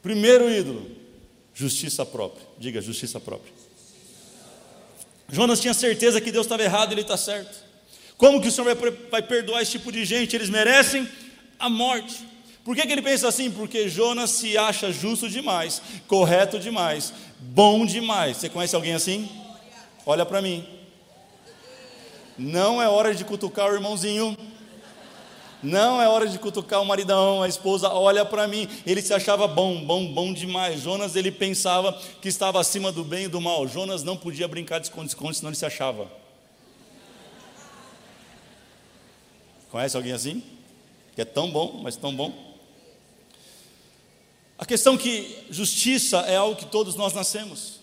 Primeiro 0.00 0.48
ídolo, 0.48 1.01
justiça 1.54 2.04
própria. 2.04 2.46
Diga, 2.58 2.80
justiça 2.80 3.20
própria. 3.20 3.52
Jonas 5.30 5.60
tinha 5.60 5.74
certeza 5.74 6.20
que 6.20 6.30
Deus 6.30 6.46
estava 6.46 6.62
errado 6.62 6.90
e 6.90 6.94
ele 6.94 7.00
está 7.00 7.16
certo. 7.16 7.62
Como 8.16 8.40
que 8.40 8.48
o 8.48 8.52
Senhor 8.52 8.74
vai, 8.74 8.90
vai 9.10 9.22
perdoar 9.22 9.62
esse 9.62 9.72
tipo 9.72 9.90
de 9.90 10.04
gente? 10.04 10.36
Eles 10.36 10.50
merecem 10.50 11.08
a 11.58 11.68
morte. 11.68 12.24
Por 12.64 12.76
que, 12.76 12.86
que 12.86 12.92
ele 12.92 13.02
pensa 13.02 13.26
assim? 13.26 13.50
Porque 13.50 13.88
Jonas 13.88 14.30
se 14.30 14.56
acha 14.56 14.92
justo 14.92 15.28
demais, 15.28 15.82
correto 16.06 16.58
demais, 16.58 17.12
bom 17.40 17.84
demais. 17.84 18.36
Você 18.36 18.48
conhece 18.48 18.76
alguém 18.76 18.92
assim? 18.92 19.28
Olha 20.06 20.24
para 20.24 20.40
mim. 20.40 20.64
Não 22.38 22.80
é 22.80 22.88
hora 22.88 23.14
de 23.14 23.24
cutucar 23.24 23.70
o 23.70 23.74
irmãozinho. 23.74 24.36
Não 25.62 26.02
é 26.02 26.08
hora 26.08 26.26
de 26.26 26.38
cutucar 26.38 26.82
o 26.82 26.84
maridão, 26.84 27.42
a 27.42 27.48
esposa, 27.48 27.88
olha 27.88 28.24
para 28.24 28.48
mim. 28.48 28.68
Ele 28.84 29.00
se 29.00 29.14
achava 29.14 29.46
bom, 29.46 29.84
bom, 29.84 30.12
bom 30.12 30.32
demais. 30.32 30.80
Jonas, 30.80 31.14
ele 31.14 31.30
pensava 31.30 31.92
que 32.20 32.28
estava 32.28 32.60
acima 32.60 32.90
do 32.90 33.04
bem 33.04 33.26
e 33.26 33.28
do 33.28 33.40
mal. 33.40 33.68
Jonas 33.68 34.02
não 34.02 34.16
podia 34.16 34.48
brincar 34.48 34.80
de 34.80 34.86
esconde-esconde, 34.86 35.36
senão 35.36 35.50
ele 35.50 35.56
se 35.56 35.64
achava. 35.64 36.10
Conhece 39.70 39.96
alguém 39.96 40.12
assim? 40.12 40.42
Que 41.14 41.22
é 41.22 41.24
tão 41.24 41.50
bom, 41.50 41.80
mas 41.82 41.94
tão 41.96 42.14
bom. 42.14 42.32
A 44.58 44.66
questão 44.66 44.98
que 44.98 45.46
justiça 45.48 46.18
é 46.20 46.36
algo 46.36 46.56
que 46.56 46.66
todos 46.66 46.96
nós 46.96 47.12
nascemos. 47.12 47.81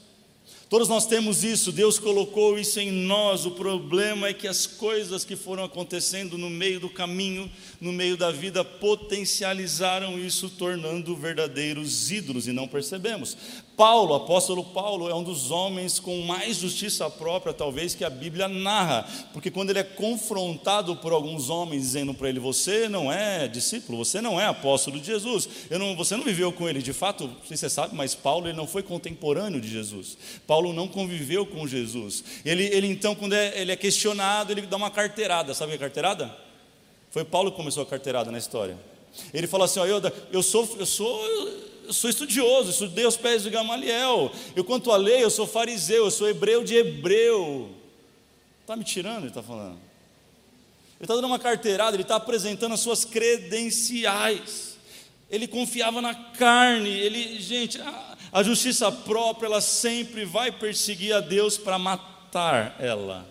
Todos 0.69 0.87
nós 0.87 1.07
temos 1.07 1.43
isso, 1.43 1.71
Deus 1.71 1.97
colocou 1.97 2.59
isso 2.59 2.79
em 2.79 2.91
nós. 2.91 3.43
O 3.43 3.51
problema 3.51 4.27
é 4.27 4.33
que 4.35 4.47
as 4.47 4.67
coisas 4.67 5.25
que 5.25 5.35
foram 5.35 5.63
acontecendo 5.63 6.37
no 6.37 6.47
meio 6.47 6.79
do 6.79 6.87
caminho, 6.87 7.51
no 7.81 7.91
meio 7.91 8.15
da 8.15 8.29
vida, 8.29 8.63
potencializaram 8.63 10.19
isso, 10.19 10.47
tornando 10.47 11.15
verdadeiros 11.15 12.11
ídolos 12.11 12.47
e 12.47 12.51
não 12.51 12.67
percebemos. 12.67 13.35
Paulo, 13.79 14.13
apóstolo 14.13 14.61
Paulo, 14.61 15.09
é 15.09 15.15
um 15.15 15.23
dos 15.23 15.51
homens 15.51 16.01
com 16.01 16.19
mais 16.23 16.57
justiça 16.57 17.09
própria, 17.09 17.53
talvez, 17.53 17.95
que 17.95 18.03
a 18.03 18.09
Bíblia 18.09 18.45
narra, 18.49 19.07
porque 19.31 19.49
quando 19.49 19.69
ele 19.69 19.79
é 19.79 19.85
confrontado 19.85 20.97
por 20.97 21.13
alguns 21.13 21.49
homens 21.49 21.83
dizendo 21.83 22.13
para 22.13 22.27
ele: 22.27 22.41
Você 22.41 22.89
não 22.89 23.09
é 23.09 23.47
discípulo, 23.47 24.03
você 24.03 24.19
não 24.19 24.37
é 24.37 24.47
apóstolo 24.47 24.99
de 24.99 25.05
Jesus, 25.05 25.47
não, 25.71 25.95
você 25.95 26.17
não 26.17 26.25
viveu 26.25 26.51
com 26.51 26.67
ele, 26.67 26.81
de 26.81 26.91
fato, 26.91 27.27
não 27.27 27.35
sei 27.47 27.55
se 27.55 27.61
você 27.61 27.69
sabe, 27.69 27.95
mas 27.95 28.13
Paulo 28.13 28.49
ele 28.49 28.57
não 28.57 28.67
foi 28.67 28.83
contemporâneo 28.83 29.61
de 29.61 29.69
Jesus, 29.69 30.17
Paulo 30.45 30.73
não 30.73 30.85
conviveu 30.85 31.45
com 31.45 31.65
Jesus. 31.65 32.21
Ele, 32.43 32.65
ele 32.65 32.87
então, 32.87 33.15
quando 33.15 33.31
é, 33.31 33.61
ele 33.61 33.71
é 33.71 33.77
questionado, 33.77 34.51
ele 34.51 34.63
dá 34.63 34.75
uma 34.75 34.91
carteirada, 34.91 35.53
sabe 35.53 35.69
que 35.71 35.75
é 35.77 35.79
carteirada? 35.79 36.37
Foi 37.11 37.23
Paulo 37.23 37.49
que 37.49 37.55
começou 37.55 37.83
a 37.83 37.85
carteirada 37.85 38.29
na 38.29 38.39
história. 38.39 38.77
Ele 39.33 39.47
fala 39.47 39.63
assim: 39.63 39.79
ó, 39.79 39.85
eu, 39.85 40.01
eu 40.33 40.43
sou. 40.43 40.67
Eu 40.77 40.85
sou 40.85 41.68
eu 41.89 41.93
sou 41.93 42.07
estudioso, 42.07 42.69
estudei 42.69 43.03
aos 43.03 43.17
pés 43.17 43.41
de 43.41 43.49
Gamaliel. 43.49 44.31
Eu, 44.55 44.63
quanto 44.63 44.91
à 44.91 44.95
lei, 44.95 45.23
eu 45.23 45.29
sou 45.31 45.47
fariseu, 45.47 46.05
eu 46.05 46.11
sou 46.11 46.29
hebreu 46.29 46.63
de 46.63 46.75
hebreu. 46.75 47.67
Está 48.61 48.75
me 48.75 48.83
tirando, 48.83 49.21
ele 49.21 49.29
está 49.29 49.41
falando. 49.41 49.79
Ele 50.99 51.01
está 51.01 51.15
dando 51.15 51.25
uma 51.25 51.39
carteirada, 51.39 51.95
ele 51.95 52.03
está 52.03 52.17
apresentando 52.17 52.73
as 52.73 52.79
suas 52.79 53.03
credenciais. 53.03 54.77
Ele 55.31 55.47
confiava 55.47 55.99
na 55.99 56.13
carne, 56.13 56.91
ele, 56.91 57.41
gente, 57.41 57.81
a, 57.81 58.17
a 58.33 58.43
justiça 58.43 58.91
própria, 58.91 59.47
ela 59.47 59.59
sempre 59.59 60.25
vai 60.25 60.51
perseguir 60.51 61.15
a 61.15 61.19
Deus 61.19 61.57
para 61.57 61.79
matar 61.79 62.75
ela. 62.79 63.27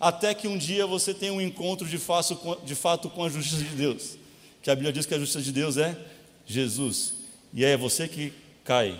Até 0.00 0.32
que 0.32 0.48
um 0.48 0.56
dia 0.56 0.86
você 0.86 1.12
tenha 1.12 1.34
um 1.34 1.42
encontro 1.42 1.86
de 1.86 1.98
fato 1.98 3.10
com 3.10 3.22
a 3.22 3.28
justiça 3.28 3.62
de 3.62 3.76
Deus. 3.76 4.16
Que 4.62 4.70
a 4.70 4.74
Bíblia 4.74 4.94
diz 4.94 5.04
que 5.04 5.12
a 5.12 5.18
justiça 5.18 5.42
de 5.42 5.52
Deus 5.52 5.76
é 5.76 6.11
Jesus, 6.46 7.14
e 7.52 7.64
é 7.64 7.76
você 7.76 8.08
que 8.08 8.32
cai. 8.64 8.98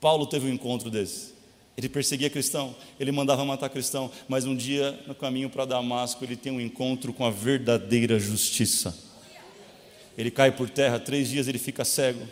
Paulo 0.00 0.26
teve 0.26 0.46
um 0.46 0.52
encontro 0.52 0.90
desse. 0.90 1.32
Ele 1.76 1.88
perseguia 1.88 2.28
cristão, 2.28 2.74
ele 3.00 3.10
mandava 3.10 3.44
matar 3.44 3.68
cristão, 3.70 4.10
mas 4.28 4.44
um 4.44 4.54
dia, 4.54 4.98
no 5.06 5.14
caminho 5.14 5.48
para 5.48 5.64
Damasco, 5.64 6.22
ele 6.22 6.36
tem 6.36 6.52
um 6.52 6.60
encontro 6.60 7.12
com 7.12 7.24
a 7.24 7.30
verdadeira 7.30 8.18
justiça. 8.18 8.96
Ele 10.16 10.30
cai 10.30 10.52
por 10.52 10.68
terra, 10.68 10.98
três 10.98 11.28
dias 11.28 11.48
ele 11.48 11.58
fica 11.58 11.84
cego. 11.84 12.26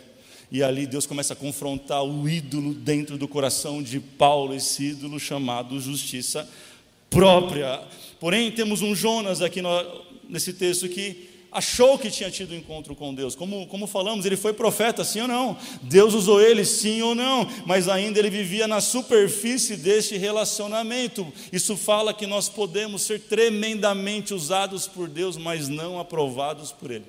E 0.51 0.61
ali 0.61 0.85
Deus 0.85 1.05
começa 1.05 1.33
a 1.33 1.35
confrontar 1.35 2.03
o 2.03 2.27
ídolo 2.29 2.73
dentro 2.73 3.17
do 3.17 3.27
coração 3.27 3.81
de 3.81 3.99
Paulo, 3.99 4.53
esse 4.53 4.83
ídolo 4.89 5.19
chamado 5.19 5.79
justiça 5.79 6.47
própria. 7.09 7.81
Porém, 8.19 8.51
temos 8.51 8.81
um 8.81 8.93
Jonas 8.93 9.41
aqui 9.41 9.61
no, 9.61 9.69
nesse 10.29 10.53
texto 10.53 10.87
que 10.87 11.30
achou 11.51 11.99
que 11.99 12.09
tinha 12.09 12.31
tido 12.31 12.55
encontro 12.55 12.95
com 12.95 13.13
Deus. 13.13 13.35
Como, 13.35 13.67
como 13.67 13.85
falamos, 13.85 14.25
ele 14.25 14.37
foi 14.37 14.53
profeta, 14.53 15.03
sim 15.03 15.21
ou 15.21 15.27
não? 15.27 15.57
Deus 15.81 16.13
usou 16.13 16.39
ele, 16.41 16.63
sim 16.63 17.01
ou 17.01 17.13
não? 17.13 17.45
Mas 17.65 17.89
ainda 17.89 18.19
ele 18.19 18.29
vivia 18.29 18.67
na 18.67 18.79
superfície 18.79 19.75
deste 19.75 20.17
relacionamento. 20.17 21.31
Isso 21.51 21.75
fala 21.75 22.13
que 22.13 22.25
nós 22.25 22.47
podemos 22.47 23.01
ser 23.01 23.19
tremendamente 23.19 24.33
usados 24.33 24.87
por 24.87 25.09
Deus, 25.09 25.35
mas 25.35 25.67
não 25.67 25.99
aprovados 25.99 26.71
por 26.71 26.89
Ele. 26.89 27.05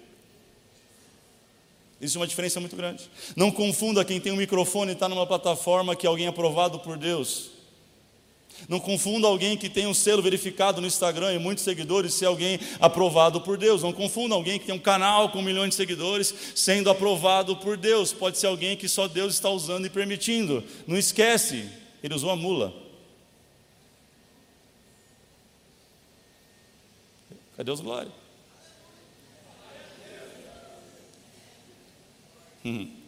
Existe 2.01 2.19
uma 2.19 2.27
diferença 2.27 2.59
muito 2.59 2.75
grande. 2.75 3.09
Não 3.37 3.53
confunda 3.53 4.05
quem 4.05 4.19
tem 4.19 4.33
um 4.33 4.37
microfone 4.37 4.91
e 4.91 4.95
está 4.95 5.09
numa 5.09 5.25
plataforma 5.25 5.95
que 5.95 6.05
é 6.05 6.09
alguém 6.09 6.27
aprovado 6.27 6.81
por 6.81 6.99
Deus. 6.99 7.52
Não 8.69 8.79
confunda 8.79 9.27
alguém 9.27 9.57
que 9.57 9.69
tem 9.69 9.87
um 9.87 9.95
selo 9.95 10.23
verificado 10.23 10.81
no 10.81 10.87
Instagram 10.87 11.35
e 11.35 11.39
muitos 11.39 11.65
seguidores 11.65 12.15
ser 12.15 12.27
alguém 12.27 12.59
aprovado 12.81 13.41
por 13.41 13.57
Deus. 13.57 13.83
Não 13.83 13.93
confunda 13.93 14.35
alguém 14.35 14.59
que 14.59 14.67
tem 14.67 14.75
um 14.75 14.79
canal 14.79 15.31
com 15.31 15.43
milhões 15.43 15.71
de 15.71 15.77
seguidores 15.77 16.35
sendo 16.55 16.91
aprovado 16.91 17.57
por 17.57 17.77
Deus. 17.77 18.13
Pode 18.13 18.39
ser 18.39 18.47
alguém 18.47 18.77
que 18.77 18.89
só 18.89 19.09
Deus 19.09 19.35
está 19.35 19.51
usando 19.51 19.87
e 19.87 19.91
permitindo. 19.91 20.63
Não 20.87 20.97
esquece, 20.97 21.69
ele 22.03 22.15
usou 22.15 22.31
a 22.31 22.37
mula. 22.37 22.73
Cadê 27.57 27.71
os 27.71 27.81
glórias? 27.81 28.13
Hum. 32.65 33.02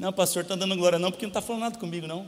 Não, 0.00 0.14
pastor, 0.14 0.44
está 0.44 0.56
dando 0.56 0.74
glória 0.76 0.98
não, 0.98 1.10
porque 1.10 1.26
não 1.26 1.30
está 1.30 1.42
falando 1.42 1.60
nada 1.60 1.78
comigo, 1.78 2.06
não. 2.06 2.26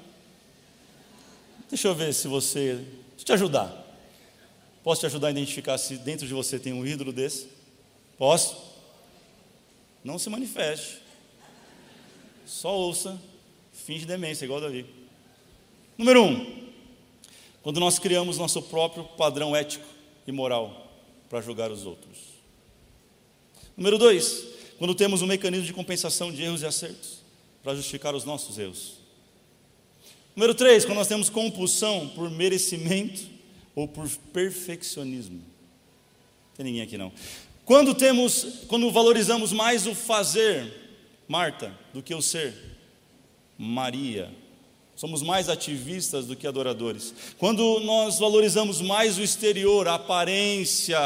Deixa 1.70 1.88
eu 1.88 1.94
ver 1.94 2.12
se 2.12 2.28
você. 2.28 2.74
Deixa 2.74 3.20
eu 3.20 3.24
te 3.24 3.32
ajudar. 3.32 3.74
Posso 4.84 5.00
te 5.00 5.06
ajudar 5.06 5.28
a 5.28 5.30
identificar 5.30 5.78
se 5.78 5.96
dentro 5.96 6.26
de 6.26 6.34
você 6.34 6.58
tem 6.58 6.74
um 6.74 6.86
ídolo 6.86 7.14
desse? 7.14 7.48
Posso? 8.18 8.54
Não 10.04 10.18
se 10.18 10.28
manifeste. 10.28 10.98
Só 12.44 12.76
ouça. 12.76 13.18
Finge 13.72 14.04
demência, 14.04 14.44
igual 14.44 14.60
Davi. 14.60 14.84
Número 15.96 16.24
um. 16.24 16.68
Quando 17.62 17.80
nós 17.80 17.98
criamos 17.98 18.36
nosso 18.36 18.60
próprio 18.60 19.04
padrão 19.04 19.56
ético 19.56 19.86
e 20.26 20.30
moral 20.30 20.92
para 21.30 21.40
julgar 21.40 21.70
os 21.70 21.86
outros. 21.86 22.18
Número 23.74 23.96
dois. 23.96 24.44
Quando 24.78 24.94
temos 24.94 25.22
um 25.22 25.26
mecanismo 25.26 25.64
de 25.64 25.72
compensação 25.72 26.30
de 26.30 26.42
erros 26.42 26.60
e 26.60 26.66
acertos 26.66 27.21
para 27.62 27.74
justificar 27.74 28.14
os 28.14 28.24
nossos 28.24 28.58
erros. 28.58 28.94
Número 30.34 30.54
três, 30.54 30.84
quando 30.84 30.98
nós 30.98 31.08
temos 31.08 31.28
compulsão 31.28 32.08
por 32.08 32.30
merecimento 32.30 33.22
ou 33.74 33.86
por 33.86 34.08
perfeccionismo. 34.32 35.42
Tem 36.56 36.64
ninguém 36.64 36.82
aqui 36.82 36.96
não. 36.96 37.12
Quando 37.64 37.94
temos, 37.94 38.64
quando 38.66 38.90
valorizamos 38.90 39.52
mais 39.52 39.86
o 39.86 39.94
fazer 39.94 40.82
Marta 41.28 41.72
do 41.94 42.02
que 42.02 42.14
o 42.14 42.20
ser 42.20 42.54
Maria. 43.56 44.30
Somos 44.94 45.22
mais 45.22 45.48
ativistas 45.48 46.26
do 46.26 46.36
que 46.36 46.46
adoradores. 46.46 47.14
Quando 47.38 47.80
nós 47.80 48.18
valorizamos 48.18 48.80
mais 48.80 49.18
o 49.18 49.22
exterior, 49.22 49.88
a 49.88 49.94
aparência, 49.94 50.98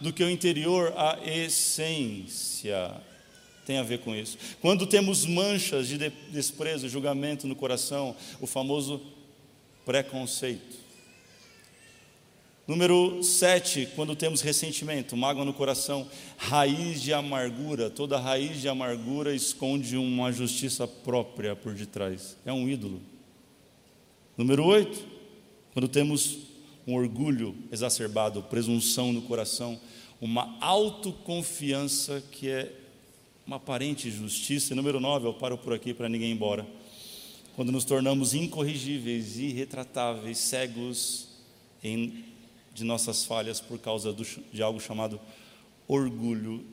do 0.00 0.12
que 0.12 0.24
o 0.24 0.30
interior, 0.30 0.92
a 0.96 1.18
essência. 1.24 2.90
Tem 3.64 3.78
a 3.78 3.82
ver 3.82 4.00
com 4.00 4.14
isso. 4.14 4.36
Quando 4.60 4.86
temos 4.86 5.24
manchas 5.24 5.88
de 5.88 5.98
desprezo, 6.30 6.88
julgamento 6.88 7.46
no 7.46 7.56
coração, 7.56 8.14
o 8.40 8.46
famoso 8.46 9.00
preconceito. 9.84 10.84
Número 12.66 13.22
7, 13.22 13.90
quando 13.94 14.16
temos 14.16 14.40
ressentimento, 14.40 15.14
mágoa 15.16 15.44
no 15.44 15.52
coração, 15.52 16.08
raiz 16.38 17.02
de 17.02 17.12
amargura. 17.12 17.90
Toda 17.90 18.18
raiz 18.18 18.58
de 18.58 18.68
amargura 18.68 19.34
esconde 19.34 19.98
uma 19.98 20.32
justiça 20.32 20.88
própria 20.88 21.54
por 21.54 21.74
detrás. 21.74 22.38
É 22.44 22.52
um 22.52 22.66
ídolo. 22.66 23.02
Número 24.36 24.64
8, 24.64 24.98
quando 25.74 25.88
temos 25.88 26.38
um 26.86 26.94
orgulho 26.94 27.54
exacerbado, 27.70 28.42
presunção 28.44 29.12
no 29.12 29.22
coração, 29.22 29.78
uma 30.18 30.56
autoconfiança 30.60 32.22
que 32.32 32.48
é 32.48 32.72
uma 33.46 33.56
aparente 33.56 34.10
justiça. 34.10 34.74
Número 34.74 35.00
9, 35.00 35.26
eu 35.26 35.34
paro 35.34 35.58
por 35.58 35.72
aqui 35.72 35.92
para 35.92 36.08
ninguém 36.08 36.30
ir 36.30 36.34
embora. 36.34 36.66
Quando 37.54 37.70
nos 37.70 37.84
tornamos 37.84 38.34
incorrigíveis, 38.34 39.38
irretratáveis, 39.38 40.38
cegos 40.38 41.28
em 41.82 42.24
de 42.74 42.82
nossas 42.82 43.24
falhas 43.24 43.60
por 43.60 43.78
causa 43.78 44.12
do, 44.12 44.24
de 44.52 44.62
algo 44.62 44.80
chamado 44.80 45.20
orgulho. 45.86 46.64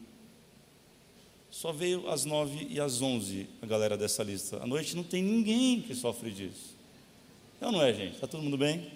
Só 1.51 1.71
veio 1.71 2.09
às 2.09 2.25
nove 2.25 2.65
e 2.69 2.79
às 2.79 3.01
onze 3.01 3.47
a 3.61 3.65
galera 3.67 3.95
dessa 3.95 4.23
lista. 4.23 4.63
À 4.63 4.65
noite 4.65 4.95
não 4.95 5.03
tem 5.03 5.21
ninguém 5.21 5.81
que 5.81 5.93
sofre 5.93 6.31
disso. 6.31 6.75
É 7.59 7.67
ou 7.67 7.71
não 7.71 7.83
é, 7.83 7.93
gente? 7.93 8.15
Está 8.15 8.25
todo 8.25 8.41
mundo 8.41 8.57
bem? 8.57 8.91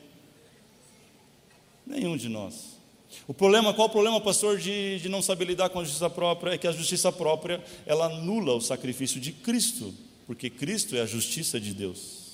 Nenhum 1.85 2.17
de 2.17 2.27
nós. 2.27 2.74
O 3.27 3.33
problema, 3.33 3.73
qual 3.73 3.87
o 3.87 3.91
problema, 3.91 4.21
pastor, 4.21 4.57
de, 4.57 4.99
de 4.99 5.09
não 5.09 5.21
saber 5.21 5.45
lidar 5.45 5.69
com 5.69 5.79
a 5.79 5.83
justiça 5.83 6.09
própria? 6.09 6.51
É 6.51 6.57
que 6.57 6.67
a 6.67 6.71
justiça 6.71 7.11
própria, 7.11 7.63
ela 7.85 8.05
anula 8.05 8.53
o 8.53 8.61
sacrifício 8.61 9.19
de 9.19 9.31
Cristo, 9.31 9.93
porque 10.27 10.49
Cristo 10.49 10.95
é 10.95 11.01
a 11.01 11.05
justiça 11.05 11.59
de 11.59 11.73
Deus. 11.73 12.25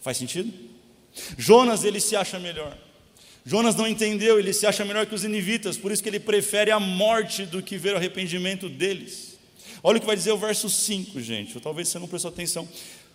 Faz 0.00 0.18
sentido? 0.18 0.52
Jonas, 1.38 1.84
ele 1.84 2.00
se 2.00 2.14
acha 2.14 2.38
melhor. 2.38 2.76
Jonas 3.46 3.74
não 3.74 3.86
entendeu, 3.86 4.38
ele 4.38 4.52
se 4.52 4.66
acha 4.66 4.84
melhor 4.84 5.06
que 5.06 5.14
os 5.14 5.22
ninivitas, 5.22 5.76
por 5.76 5.92
isso 5.92 6.02
que 6.02 6.08
ele 6.08 6.20
prefere 6.20 6.70
a 6.70 6.80
morte 6.80 7.44
do 7.44 7.62
que 7.62 7.76
ver 7.76 7.94
o 7.94 7.96
arrependimento 7.96 8.68
deles. 8.68 9.38
Olha 9.82 9.98
o 9.98 10.00
que 10.00 10.06
vai 10.06 10.16
dizer 10.16 10.32
o 10.32 10.38
verso 10.38 10.68
5, 10.68 11.20
gente, 11.20 11.54
ou 11.54 11.60
talvez 11.60 11.88
você 11.88 11.98
não 11.98 12.08
prestou 12.08 12.30
atenção. 12.30 12.66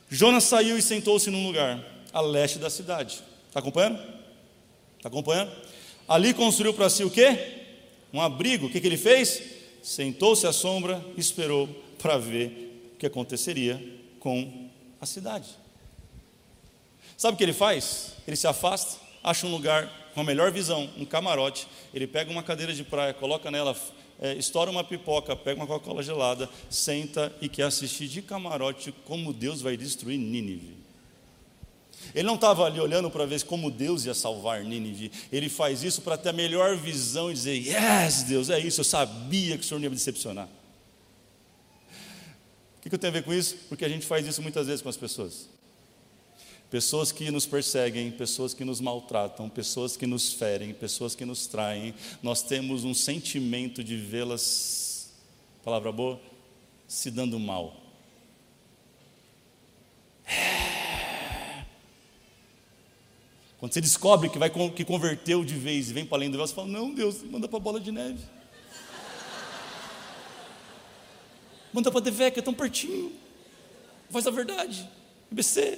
Jonas 0.07 0.43
saiu 0.43 0.77
e 0.77 0.81
sentou-se 0.81 1.29
num 1.29 1.45
lugar, 1.45 1.83
a 2.13 2.21
leste 2.21 2.59
da 2.59 2.69
cidade. 2.69 3.23
Está 3.47 3.59
acompanhando? 3.59 4.18
Está 4.99 5.07
acompanhando? 5.07 5.49
Ali 6.05 6.33
construiu 6.33 6.73
para 6.73 6.89
si 6.89 7.05
o 7.05 7.09
quê? 7.09 7.55
Um 8.13 8.19
abrigo. 8.19 8.67
O 8.67 8.69
que, 8.69 8.81
que 8.81 8.87
ele 8.87 8.97
fez? 8.97 9.41
Sentou-se 9.81 10.45
à 10.45 10.51
sombra 10.51 11.01
esperou 11.15 11.69
para 11.97 12.17
ver 12.17 12.91
o 12.93 12.97
que 12.97 13.05
aconteceria 13.05 13.81
com 14.19 14.69
a 14.99 15.05
cidade. 15.05 15.47
Sabe 17.17 17.35
o 17.35 17.37
que 17.37 17.43
ele 17.43 17.53
faz? 17.53 18.13
Ele 18.27 18.35
se 18.35 18.45
afasta, 18.45 18.99
acha 19.23 19.47
um 19.47 19.51
lugar 19.51 20.11
com 20.13 20.19
a 20.19 20.23
melhor 20.23 20.51
visão, 20.51 20.89
um 20.97 21.05
camarote. 21.05 21.65
Ele 21.93 22.05
pega 22.05 22.29
uma 22.29 22.43
cadeira 22.43 22.73
de 22.73 22.83
praia, 22.83 23.13
coloca 23.13 23.49
nela, 23.49 23.73
é, 24.19 24.33
estoura 24.33 24.69
uma 24.69 24.83
pipoca, 24.83 25.33
pega 25.33 25.61
uma 25.61 25.67
Coca-Cola 25.67 26.03
gelada, 26.03 26.49
senta 26.69 27.33
e 27.39 27.47
quer 27.47 27.63
assistir 27.63 28.09
de 28.09 28.21
camarote 28.21 28.93
como 29.05 29.31
Deus 29.31 29.61
vai 29.61 29.77
destruir 29.77 30.17
Nínive. 30.17 30.88
Ele 32.13 32.27
não 32.27 32.35
estava 32.35 32.65
ali 32.65 32.79
olhando 32.79 33.09
para 33.09 33.25
ver 33.25 33.43
como 33.43 33.69
Deus 33.69 34.05
ia 34.05 34.13
salvar 34.13 34.63
Nínive. 34.63 35.11
Ele 35.31 35.49
faz 35.49 35.83
isso 35.83 36.01
para 36.01 36.17
ter 36.17 36.29
a 36.29 36.33
melhor 36.33 36.75
visão 36.77 37.29
e 37.29 37.33
dizer: 37.33 37.55
Yes, 37.55 38.23
Deus, 38.23 38.49
é 38.49 38.59
isso. 38.59 38.81
Eu 38.81 38.85
sabia 38.85 39.57
que 39.57 39.63
o 39.63 39.67
Senhor 39.67 39.79
não 39.79 39.85
ia 39.85 39.89
me 39.89 39.95
decepcionar. 39.95 40.47
O 42.77 42.81
que, 42.81 42.89
que 42.89 42.95
eu 42.95 42.99
tenho 42.99 43.11
a 43.11 43.13
ver 43.13 43.23
com 43.23 43.33
isso? 43.33 43.57
Porque 43.67 43.83
a 43.83 43.89
gente 43.89 44.05
faz 44.05 44.25
isso 44.25 44.41
muitas 44.41 44.67
vezes 44.67 44.81
com 44.81 44.89
as 44.89 44.97
pessoas 44.97 45.49
pessoas 46.69 47.11
que 47.11 47.31
nos 47.31 47.45
perseguem, 47.45 48.11
pessoas 48.11 48.53
que 48.53 48.63
nos 48.63 48.79
maltratam, 48.79 49.49
pessoas 49.49 49.97
que 49.97 50.05
nos 50.05 50.33
ferem, 50.33 50.73
pessoas 50.73 51.15
que 51.15 51.25
nos 51.25 51.47
traem, 51.47 51.93
nós 52.21 52.43
temos 52.43 52.83
um 52.83 52.93
sentimento 52.93 53.83
de 53.83 53.97
vê-las, 53.97 55.09
palavra 55.63 55.91
boa, 55.91 56.19
se 56.87 57.09
dando 57.09 57.39
mal. 57.39 57.78
Quando 63.59 63.73
você 63.73 63.81
descobre 63.81 64.29
que, 64.29 64.39
vai, 64.39 64.49
que 64.49 64.85
converteu 64.85 65.43
de 65.43 65.55
vez 65.55 65.89
e 65.89 65.93
vem 65.93 66.05
para 66.05 66.17
além 66.17 66.31
do 66.31 66.37
véu, 66.37 66.47
você 66.47 66.53
fala: 66.53 66.67
Não, 66.67 66.93
Deus, 66.93 67.21
manda 67.23 67.47
para 67.47 67.57
a 67.57 67.61
bola 67.61 67.79
de 67.79 67.91
neve. 67.91 68.23
Manda 71.71 71.91
para 71.91 71.99
a 71.99 72.03
Devec, 72.03 72.39
é 72.39 72.41
tão 72.41 72.53
pertinho. 72.53 73.11
Faz 74.09 74.25
a 74.25 74.31
verdade. 74.31 74.89
IBC. 75.31 75.77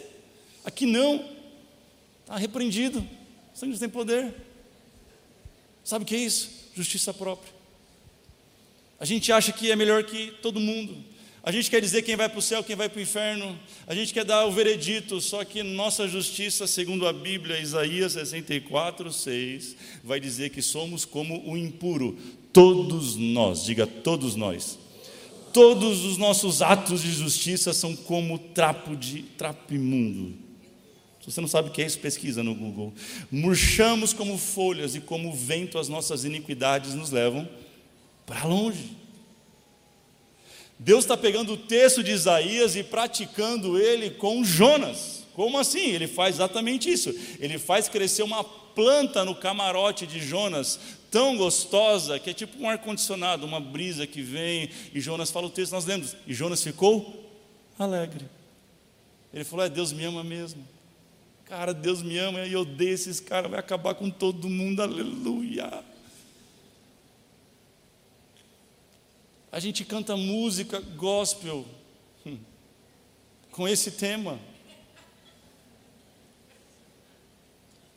Aqui 0.64 0.86
não. 0.86 1.26
Está 2.22 2.38
repreendido. 2.38 3.00
O 3.54 3.58
sangue 3.58 3.78
tem 3.78 3.90
poder. 3.90 4.34
Sabe 5.84 6.04
o 6.04 6.08
que 6.08 6.16
é 6.16 6.20
isso? 6.20 6.70
Justiça 6.74 7.14
própria. 7.14 7.52
A 9.00 9.06
gente 9.06 9.32
acha 9.32 9.52
que 9.52 9.72
é 9.72 9.76
melhor 9.76 10.04
que 10.04 10.32
todo 10.42 10.60
mundo. 10.60 11.04
A 11.44 11.52
gente 11.52 11.72
quer 11.72 11.82
dizer 11.82 12.04
quem 12.04 12.16
vai 12.16 12.30
para 12.30 12.38
o 12.38 12.42
céu, 12.42 12.64
quem 12.64 12.76
vai 12.76 12.88
para 12.88 13.00
o 13.00 13.02
inferno. 13.02 13.58
A 13.88 13.96
gente 13.96 14.14
quer 14.14 14.24
dar 14.24 14.46
o 14.46 14.52
veredito, 14.52 15.20
só 15.20 15.44
que 15.44 15.64
nossa 15.64 16.08
justiça, 16.08 16.68
segundo 16.68 17.08
a 17.08 17.14
Bíblia, 17.14 17.60
Isaías 17.60 18.14
64, 18.14 19.12
6, 19.12 19.76
vai 20.04 20.20
dizer 20.20 20.52
que 20.52 20.62
somos 20.62 21.04
como 21.04 21.50
o 21.50 21.58
impuro. 21.58 22.16
Todos 22.54 23.16
nós, 23.16 23.64
diga 23.66 23.88
todos 23.88 24.36
nós. 24.36 24.78
Todos 25.52 26.06
os 26.06 26.18
nossos 26.18 26.62
atos 26.62 27.02
de 27.02 27.12
justiça 27.12 27.74
são 27.74 27.96
como 27.96 28.38
trapo 28.38 28.96
de 28.96 29.24
trapo 29.24 29.74
imundo. 29.74 30.36
Se 31.20 31.32
você 31.32 31.42
não 31.42 31.48
sabe 31.48 31.70
o 31.70 31.72
que 31.72 31.82
é 31.82 31.88
isso, 31.88 32.00
pesquisa 32.00 32.44
no 32.44 32.54
Google. 32.54 32.94
Murchamos 33.32 34.14
como 34.14 34.38
folhas 34.38 34.96
e 34.96 35.02
como 35.02 35.34
vento 35.34 35.80
as 35.80 35.90
nossas 35.90 36.24
iniquidades 36.24 36.94
nos 36.94 37.10
levam 37.10 37.50
para 38.28 38.46
longe. 38.46 39.01
Deus 40.84 41.04
está 41.04 41.16
pegando 41.16 41.54
o 41.54 41.58
texto 41.58 42.04
de 42.04 42.10
Isaías 42.10 42.76
e 42.76 42.82
praticando 42.82 43.80
ele 43.80 44.10
com 44.10 44.44
Jonas. 44.44 45.28
Como 45.36 45.60
assim? 45.60 45.92
Ele 45.92 46.08
faz 46.08 46.38
exatamente 46.38 46.92
isso. 46.92 47.14
Ele 47.40 47.60
faz 47.60 47.88
crescer 47.88 48.24
uma 48.24 48.44
planta 48.44 49.24
no 49.24 49.36
camarote 49.36 50.08
de 50.08 50.20
Jonas, 50.20 50.80
tão 51.12 51.38
gostosa 51.38 52.18
que 52.18 52.32
é 52.32 52.34
tipo 52.34 52.60
um 52.60 52.68
ar-condicionado, 52.68 53.46
uma 53.46 53.60
brisa 53.60 54.08
que 54.08 54.24
vem. 54.24 54.72
E 54.92 55.00
Jonas 55.00 55.30
fala 55.30 55.46
o 55.46 55.52
texto, 55.52 55.74
nós 55.74 55.86
lemos. 55.86 56.16
E 56.26 56.34
Jonas 56.34 56.64
ficou 56.64 57.30
alegre. 57.78 58.26
Ele 59.32 59.44
falou: 59.44 59.64
É, 59.64 59.70
Deus 59.70 59.94
me 59.94 60.04
ama 60.04 60.24
mesmo. 60.24 60.68
Cara, 61.46 61.76
Deus 61.76 62.02
me 62.02 62.18
ama 62.18 62.40
e 62.40 62.54
eu 62.54 62.62
odeio 62.62 62.96
esses 62.96 63.20
caras, 63.20 63.52
vai 63.52 63.60
acabar 63.60 63.94
com 63.94 64.10
todo 64.10 64.50
mundo, 64.50 64.82
aleluia. 64.82 65.91
A 69.52 69.60
gente 69.60 69.84
canta 69.84 70.16
música 70.16 70.80
gospel 70.80 71.66
hum, 72.26 72.40
com 73.52 73.68
esse 73.68 73.92
tema. 73.92 74.40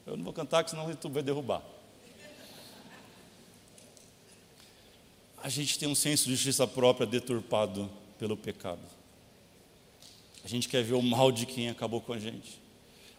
Eu 0.04 0.16
não 0.16 0.24
vou 0.24 0.32
cantar, 0.32 0.68
senão 0.68 0.86
o 0.86 0.90
YouTube 0.90 1.12
vai 1.12 1.22
derrubar. 1.22 1.62
A 5.40 5.48
gente 5.48 5.78
tem 5.78 5.88
um 5.88 5.94
senso 5.94 6.24
de 6.24 6.34
justiça 6.34 6.66
própria 6.66 7.06
deturpado 7.06 7.88
pelo 8.18 8.36
pecado. 8.36 8.82
A 10.42 10.48
gente 10.48 10.68
quer 10.68 10.82
ver 10.82 10.94
o 10.94 11.02
mal 11.02 11.30
de 11.30 11.46
quem 11.46 11.68
acabou 11.68 12.00
com 12.00 12.12
a 12.12 12.18
gente. 12.18 12.63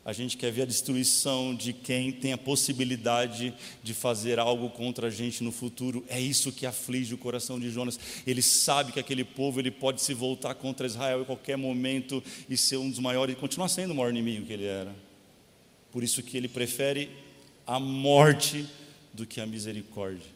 A 0.05 0.13
gente 0.13 0.37
quer 0.37 0.51
ver 0.51 0.61
a 0.61 0.65
destruição 0.65 1.55
de 1.55 1.73
quem 1.73 2.11
tem 2.11 2.31
a 2.31 2.37
possibilidade 2.37 3.51
de 3.81 3.91
fazer 3.91 4.37
algo 4.37 4.69
contra 4.69 5.07
a 5.07 5.09
gente 5.09 5.43
no 5.43 5.51
futuro. 5.51 6.05
É 6.07 6.21
isso 6.21 6.51
que 6.51 6.67
aflige 6.67 7.15
o 7.15 7.17
coração 7.17 7.59
de 7.59 7.71
Jonas. 7.71 7.99
Ele 8.27 8.43
sabe 8.43 8.91
que 8.91 8.99
aquele 8.99 9.23
povo 9.23 9.59
ele 9.59 9.71
pode 9.71 10.03
se 10.03 10.13
voltar 10.13 10.53
contra 10.53 10.85
Israel 10.85 11.21
em 11.21 11.25
qualquer 11.25 11.57
momento 11.57 12.23
e 12.47 12.55
ser 12.55 12.77
um 12.77 12.87
dos 12.87 12.99
maiores, 12.99 13.35
e 13.35 13.39
continuar 13.39 13.67
sendo 13.67 13.91
o 13.91 13.95
maior 13.95 14.11
inimigo 14.11 14.45
que 14.45 14.53
ele 14.53 14.65
era. 14.65 14.95
Por 15.91 16.03
isso 16.03 16.21
que 16.21 16.37
ele 16.37 16.47
prefere 16.47 17.09
a 17.65 17.79
morte 17.79 18.67
do 19.11 19.25
que 19.25 19.41
a 19.41 19.45
misericórdia. 19.47 20.34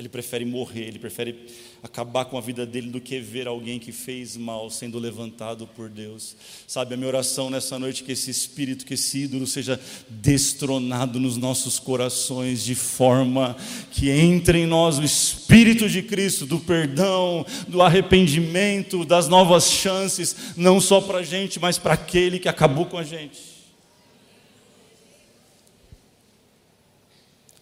Ele 0.00 0.08
prefere 0.08 0.46
morrer, 0.46 0.86
ele 0.86 0.98
prefere 0.98 1.46
acabar 1.82 2.24
com 2.24 2.38
a 2.38 2.40
vida 2.40 2.64
dele 2.64 2.88
do 2.88 3.02
que 3.02 3.20
ver 3.20 3.46
alguém 3.46 3.78
que 3.78 3.92
fez 3.92 4.34
mal 4.34 4.70
sendo 4.70 4.98
levantado 4.98 5.66
por 5.66 5.90
Deus. 5.90 6.34
Sabe, 6.66 6.94
a 6.94 6.96
minha 6.96 7.08
oração 7.08 7.50
nessa 7.50 7.78
noite 7.78 8.02
é 8.02 8.06
que 8.06 8.12
esse 8.12 8.30
espírito, 8.30 8.86
que 8.86 8.94
esse 8.94 9.24
ídolo 9.24 9.46
seja 9.46 9.78
destronado 10.08 11.20
nos 11.20 11.36
nossos 11.36 11.78
corações 11.78 12.64
de 12.64 12.74
forma 12.74 13.54
que 13.90 14.08
entre 14.08 14.60
em 14.60 14.66
nós 14.66 14.98
o 14.98 15.04
espírito 15.04 15.86
de 15.86 16.02
Cristo, 16.02 16.46
do 16.46 16.58
perdão, 16.58 17.44
do 17.68 17.82
arrependimento, 17.82 19.04
das 19.04 19.28
novas 19.28 19.70
chances, 19.70 20.54
não 20.56 20.80
só 20.80 21.02
para 21.02 21.18
a 21.18 21.22
gente, 21.22 21.60
mas 21.60 21.76
para 21.76 21.92
aquele 21.92 22.38
que 22.38 22.48
acabou 22.48 22.86
com 22.86 22.96
a 22.96 23.04
gente. 23.04 23.38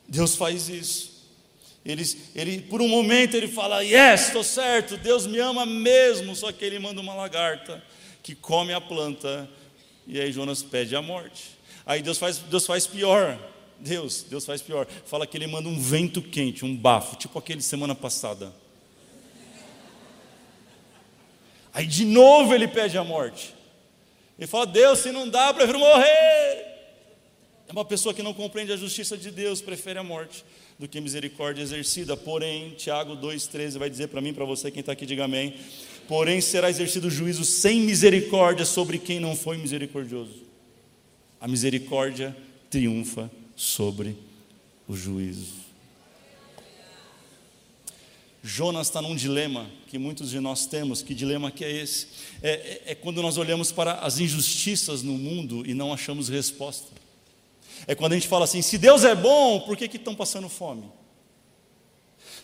Deus 0.06 0.36
faz 0.36 0.68
isso. 0.68 1.17
Ele, 1.88 2.04
ele, 2.34 2.60
por 2.60 2.82
um 2.82 2.88
momento 2.88 3.34
ele 3.34 3.48
fala, 3.48 3.82
yes, 3.82 4.26
estou 4.26 4.44
certo, 4.44 4.98
Deus 4.98 5.26
me 5.26 5.38
ama 5.38 5.64
mesmo, 5.64 6.36
só 6.36 6.52
que 6.52 6.62
ele 6.62 6.78
manda 6.78 7.00
uma 7.00 7.14
lagarta 7.14 7.82
que 8.22 8.34
come 8.34 8.74
a 8.74 8.80
planta, 8.80 9.48
e 10.06 10.20
aí 10.20 10.30
Jonas 10.30 10.62
pede 10.62 10.94
a 10.94 11.00
morte. 11.00 11.58
Aí 11.86 12.02
Deus 12.02 12.18
faz, 12.18 12.36
Deus 12.36 12.66
faz 12.66 12.86
pior, 12.86 13.38
Deus, 13.80 14.22
Deus 14.28 14.44
faz 14.44 14.60
pior, 14.60 14.86
fala 15.06 15.26
que 15.26 15.34
ele 15.38 15.46
manda 15.46 15.66
um 15.66 15.80
vento 15.80 16.20
quente, 16.20 16.62
um 16.62 16.76
bafo, 16.76 17.16
tipo 17.16 17.38
aquele 17.38 17.62
semana 17.62 17.94
passada. 17.94 18.52
Aí 21.72 21.86
de 21.86 22.04
novo 22.04 22.54
ele 22.54 22.68
pede 22.68 22.98
a 22.98 23.04
morte. 23.04 23.54
Ele 24.38 24.46
fala, 24.46 24.66
Deus, 24.66 24.98
se 24.98 25.10
não 25.10 25.26
dá, 25.26 25.54
prefiro 25.54 25.78
morrer. 25.78 26.66
É 27.66 27.72
uma 27.72 27.84
pessoa 27.84 28.12
que 28.14 28.22
não 28.22 28.34
compreende 28.34 28.72
a 28.72 28.76
justiça 28.76 29.16
de 29.16 29.30
Deus, 29.30 29.62
prefere 29.62 29.98
a 29.98 30.02
morte 30.02 30.44
do 30.78 30.86
que 30.86 31.00
misericórdia 31.00 31.62
exercida. 31.62 32.16
Porém, 32.16 32.70
Tiago 32.70 33.16
2,13 33.16 33.78
vai 33.78 33.90
dizer 33.90 34.08
para 34.08 34.20
mim, 34.20 34.32
para 34.32 34.44
você, 34.44 34.70
quem 34.70 34.80
está 34.80 34.92
aqui, 34.92 35.04
diga 35.04 35.24
amém. 35.24 35.54
Porém, 36.06 36.40
será 36.40 36.70
exercido 36.70 37.10
juízo 37.10 37.44
sem 37.44 37.80
misericórdia 37.80 38.64
sobre 38.64 38.98
quem 38.98 39.18
não 39.18 39.34
foi 39.34 39.58
misericordioso. 39.58 40.42
A 41.40 41.48
misericórdia 41.48 42.36
triunfa 42.70 43.30
sobre 43.56 44.16
o 44.86 44.94
juízo. 44.96 45.68
Jonas 48.42 48.86
está 48.86 49.02
num 49.02 49.16
dilema 49.16 49.68
que 49.88 49.98
muitos 49.98 50.30
de 50.30 50.38
nós 50.38 50.64
temos. 50.64 51.02
Que 51.02 51.12
dilema 51.12 51.50
que 51.50 51.64
é 51.64 51.70
esse? 51.72 52.06
É, 52.40 52.50
é, 52.50 52.82
é 52.92 52.94
quando 52.94 53.20
nós 53.20 53.36
olhamos 53.36 53.72
para 53.72 53.94
as 53.94 54.20
injustiças 54.20 55.02
no 55.02 55.18
mundo 55.18 55.64
e 55.66 55.74
não 55.74 55.92
achamos 55.92 56.28
resposta. 56.28 57.07
É 57.86 57.94
quando 57.94 58.12
a 58.12 58.14
gente 58.16 58.28
fala 58.28 58.44
assim: 58.44 58.62
se 58.62 58.78
Deus 58.78 59.04
é 59.04 59.14
bom, 59.14 59.60
por 59.60 59.76
que, 59.76 59.88
que 59.88 59.96
estão 59.96 60.14
passando 60.14 60.48
fome? 60.48 60.90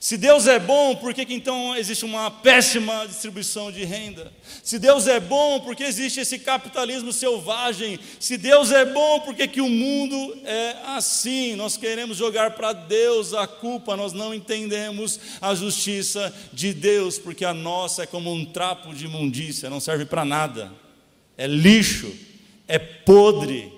Se 0.05 0.19
Deus 0.19 0.47
é 0.47 0.59
bom, 0.59 0.95
por 0.97 1.15
que, 1.15 1.25
que 1.25 1.33
então 1.33 1.75
existe 1.75 2.05
uma 2.05 2.31
péssima 2.31 3.07
distribuição 3.09 3.73
de 3.73 3.87
renda? 3.87 4.31
Se 4.63 4.79
Deus 4.79 5.07
é 5.07 5.19
bom, 5.19 5.61
por 5.61 5.75
que 5.75 5.83
existe 5.83 6.21
esse 6.21 6.39
capitalismo 6.41 7.11
selvagem? 7.11 7.99
Se 8.21 8.37
Deus 8.37 8.71
é 8.71 8.85
bom, 8.85 9.21
por 9.21 9.35
que, 9.35 9.49
que 9.49 9.63
o 9.63 9.71
mundo 9.71 10.37
é 10.45 10.77
assim? 10.89 11.57
Nós 11.57 11.79
queremos 11.79 12.19
jogar 12.19 12.51
para 12.51 12.75
Deus 12.75 13.33
a 13.33 13.47
culpa, 13.47 13.97
nós 13.97 14.13
não 14.13 14.35
entendemos 14.35 15.19
a 15.41 15.55
justiça 15.55 16.31
de 16.53 16.75
Deus, 16.75 17.19
porque 17.19 17.43
a 17.43 17.55
nossa 17.55 18.03
é 18.03 18.07
como 18.07 18.31
um 18.31 18.45
trapo 18.45 18.95
de 18.95 19.07
imundícia, 19.07 19.71
não 19.71 19.81
serve 19.81 20.05
para 20.05 20.23
nada, 20.23 20.71
é 21.39 21.47
lixo, 21.47 22.15
é 22.69 22.79
podre 22.79 23.73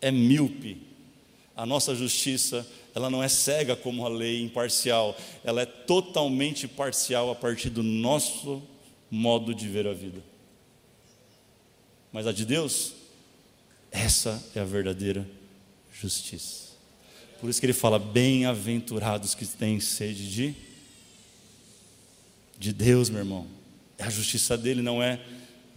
é 0.00 0.10
míope. 0.10 0.82
A 1.56 1.66
nossa 1.66 1.94
justiça, 1.94 2.66
ela 2.94 3.10
não 3.10 3.22
é 3.22 3.28
cega 3.28 3.74
como 3.74 4.04
a 4.06 4.08
lei 4.08 4.42
imparcial, 4.42 5.16
ela 5.44 5.62
é 5.62 5.66
totalmente 5.66 6.68
parcial 6.68 7.30
a 7.30 7.34
partir 7.34 7.70
do 7.70 7.82
nosso 7.82 8.62
modo 9.10 9.54
de 9.54 9.68
ver 9.68 9.86
a 9.86 9.92
vida. 9.92 10.22
Mas 12.12 12.26
a 12.26 12.32
de 12.32 12.44
Deus, 12.44 12.92
essa 13.90 14.42
é 14.54 14.60
a 14.60 14.64
verdadeira 14.64 15.28
justiça. 15.92 16.68
Por 17.40 17.50
isso 17.50 17.60
que 17.60 17.66
ele 17.66 17.72
fala: 17.72 17.98
bem-aventurados 17.98 19.34
que 19.34 19.46
têm 19.46 19.80
sede 19.80 20.30
de 20.30 20.68
de 22.58 22.72
Deus, 22.72 23.08
meu 23.08 23.20
irmão. 23.20 23.46
É 23.96 24.04
a 24.04 24.10
justiça 24.10 24.56
dele, 24.56 24.82
não 24.82 25.02
é 25.02 25.20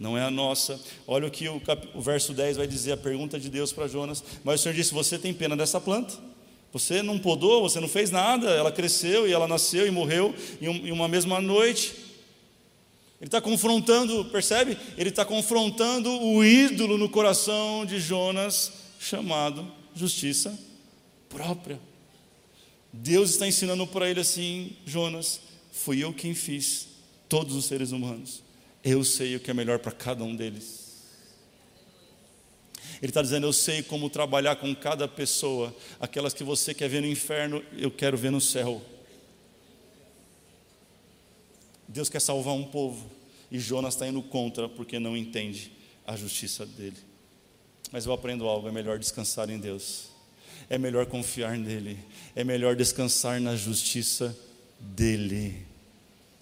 não 0.02 0.18
é 0.18 0.22
a 0.22 0.30
nossa. 0.32 0.80
Olha 1.06 1.28
o 1.28 1.30
que 1.30 1.48
o, 1.48 1.60
cap... 1.60 1.88
o 1.94 2.00
verso 2.00 2.32
10 2.32 2.56
vai 2.56 2.66
dizer, 2.66 2.90
a 2.90 2.96
pergunta 2.96 3.38
de 3.38 3.48
Deus 3.48 3.72
para 3.72 3.86
Jonas. 3.86 4.22
Mas 4.42 4.58
o 4.58 4.62
Senhor 4.64 4.74
disse: 4.74 4.92
Você 4.92 5.16
tem 5.16 5.32
pena 5.32 5.56
dessa 5.56 5.80
planta? 5.80 6.12
Você 6.72 7.02
não 7.02 7.20
podou, 7.20 7.62
você 7.62 7.78
não 7.78 7.86
fez 7.86 8.10
nada, 8.10 8.50
ela 8.50 8.72
cresceu 8.72 9.28
e 9.28 9.32
ela 9.32 9.46
nasceu 9.46 9.86
e 9.86 9.92
morreu 9.92 10.34
em 10.60 10.90
uma 10.90 11.06
mesma 11.06 11.40
noite. 11.40 11.94
Ele 13.20 13.28
está 13.28 13.40
confrontando, 13.40 14.24
percebe? 14.24 14.76
Ele 14.98 15.10
está 15.10 15.24
confrontando 15.24 16.10
o 16.10 16.44
ídolo 16.44 16.98
no 16.98 17.08
coração 17.08 17.86
de 17.86 18.00
Jonas, 18.00 18.72
chamado 18.98 19.70
justiça 19.94 20.58
própria. 21.28 21.78
Deus 22.92 23.30
está 23.30 23.46
ensinando 23.46 23.86
para 23.86 24.10
ele 24.10 24.18
assim: 24.18 24.72
Jonas, 24.84 25.40
fui 25.70 26.02
eu 26.02 26.12
quem 26.12 26.34
fiz 26.34 26.88
todos 27.28 27.54
os 27.54 27.66
seres 27.66 27.92
humanos. 27.92 28.42
Eu 28.84 29.04
sei 29.04 29.36
o 29.36 29.40
que 29.40 29.50
é 29.50 29.54
melhor 29.54 29.78
para 29.78 29.92
cada 29.92 30.24
um 30.24 30.34
deles. 30.34 30.82
Ele 33.00 33.10
está 33.10 33.20
dizendo: 33.20 33.46
Eu 33.46 33.52
sei 33.52 33.82
como 33.82 34.08
trabalhar 34.08 34.56
com 34.56 34.74
cada 34.74 35.08
pessoa. 35.08 35.74
Aquelas 36.00 36.32
que 36.32 36.44
você 36.44 36.72
quer 36.72 36.88
ver 36.88 37.00
no 37.00 37.06
inferno, 37.06 37.62
eu 37.76 37.90
quero 37.90 38.16
ver 38.16 38.30
no 38.30 38.40
céu. 38.40 38.80
Deus 41.88 42.08
quer 42.08 42.20
salvar 42.20 42.54
um 42.54 42.64
povo. 42.64 43.10
E 43.50 43.58
Jonas 43.58 43.94
está 43.94 44.06
indo 44.06 44.22
contra 44.22 44.68
porque 44.68 44.98
não 44.98 45.16
entende 45.16 45.72
a 46.06 46.16
justiça 46.16 46.64
dele. 46.64 46.96
Mas 47.90 48.06
eu 48.06 48.12
aprendo 48.12 48.48
algo: 48.48 48.68
é 48.68 48.72
melhor 48.72 48.98
descansar 48.98 49.50
em 49.50 49.58
Deus. 49.58 50.08
É 50.70 50.78
melhor 50.78 51.06
confiar 51.06 51.58
nele. 51.58 51.98
É 52.34 52.44
melhor 52.44 52.76
descansar 52.76 53.40
na 53.40 53.56
justiça 53.56 54.36
dele. 54.78 55.71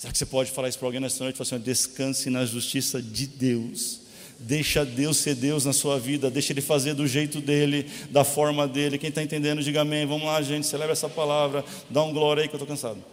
Será 0.00 0.10
que 0.10 0.18
você 0.18 0.24
pode 0.24 0.50
falar 0.50 0.70
isso 0.70 0.78
para 0.78 0.88
alguém 0.88 0.98
nessa 0.98 1.22
noite? 1.22 1.36
Falar 1.36 1.46
assim, 1.46 1.58
descanse 1.62 2.30
na 2.30 2.46
justiça 2.46 3.02
de 3.02 3.26
Deus. 3.26 4.00
Deixa 4.38 4.82
Deus 4.82 5.18
ser 5.18 5.34
Deus 5.34 5.66
na 5.66 5.74
sua 5.74 5.98
vida, 5.98 6.30
deixa 6.30 6.54
Ele 6.54 6.62
fazer 6.62 6.94
do 6.94 7.06
jeito 7.06 7.38
dele, 7.38 7.82
da 8.08 8.24
forma 8.24 8.66
dele. 8.66 8.96
Quem 8.96 9.10
está 9.10 9.22
entendendo, 9.22 9.62
diga 9.62 9.82
amém. 9.82 10.06
Vamos 10.06 10.24
lá, 10.24 10.40
gente, 10.40 10.66
celebra 10.66 10.94
essa 10.94 11.06
palavra. 11.06 11.62
Dá 11.90 12.02
um 12.02 12.14
glória 12.14 12.42
aí 12.42 12.48
que 12.48 12.54
eu 12.54 12.56
estou 12.56 12.66
cansado. 12.66 13.04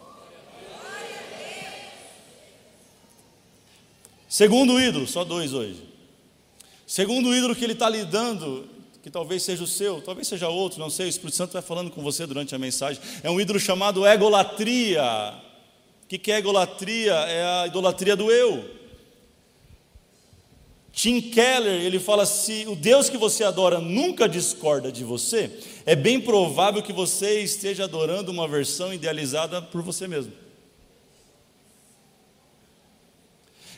Segundo 4.30 4.80
ídolo, 4.80 5.06
só 5.08 5.26
dois 5.26 5.52
hoje. 5.52 5.84
Segundo 6.86 7.36
ídolo 7.36 7.54
que 7.54 7.65
ele 7.65 7.73
está 7.73 7.89
lidando, 7.89 8.65
que 9.04 9.12
talvez 9.12 9.43
seja 9.43 9.62
o 9.62 9.67
seu, 9.67 10.00
talvez 10.02 10.26
seja 10.26 10.47
outro, 10.47 10.80
não 10.80 10.89
sei, 10.89 11.08
o 11.08 11.10
Espírito 11.10 11.36
Santo 11.36 11.52
vai 11.52 11.62
falando 11.62 11.91
com 11.91 12.02
você 12.02 12.26
durante 12.26 12.56
a 12.56 12.58
mensagem. 12.58 13.02
É 13.23 13.30
um 13.30 13.41
ídolo 13.41 13.60
chamado 13.60 14.08
egolatria. 14.08 15.45
O 16.08 16.17
que, 16.17 16.32
é 16.32 16.39
idolatria? 16.39 17.12
É 17.13 17.43
a 17.43 17.67
idolatria 17.67 18.15
do 18.15 18.32
eu. 18.32 18.63
Tim 20.93 21.20
Keller, 21.20 21.82
ele 21.84 22.00
fala: 22.00 22.26
se 22.26 22.65
o 22.65 22.78
Deus 22.78 23.10
que 23.10 23.17
você 23.17 23.43
adora 23.43 23.82
nunca 23.82 24.28
discorda 24.28 24.89
de 24.89 25.04
você, 25.04 25.52
é 25.86 25.98
bem 25.98 26.22
provável 26.22 26.82
que 26.82 26.93
você 26.93 27.41
esteja 27.41 27.84
adorando 27.84 28.32
uma 28.32 28.48
versão 28.48 28.93
idealizada 28.93 29.62
por 29.62 29.82
você 29.82 30.08
mesmo. 30.08 30.32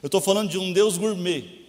Eu 0.03 0.05
estou 0.05 0.21
falando 0.21 0.51
de 0.51 0.59
um 0.59 0.71
Deus 0.71 0.99
gourmet. 0.99 1.65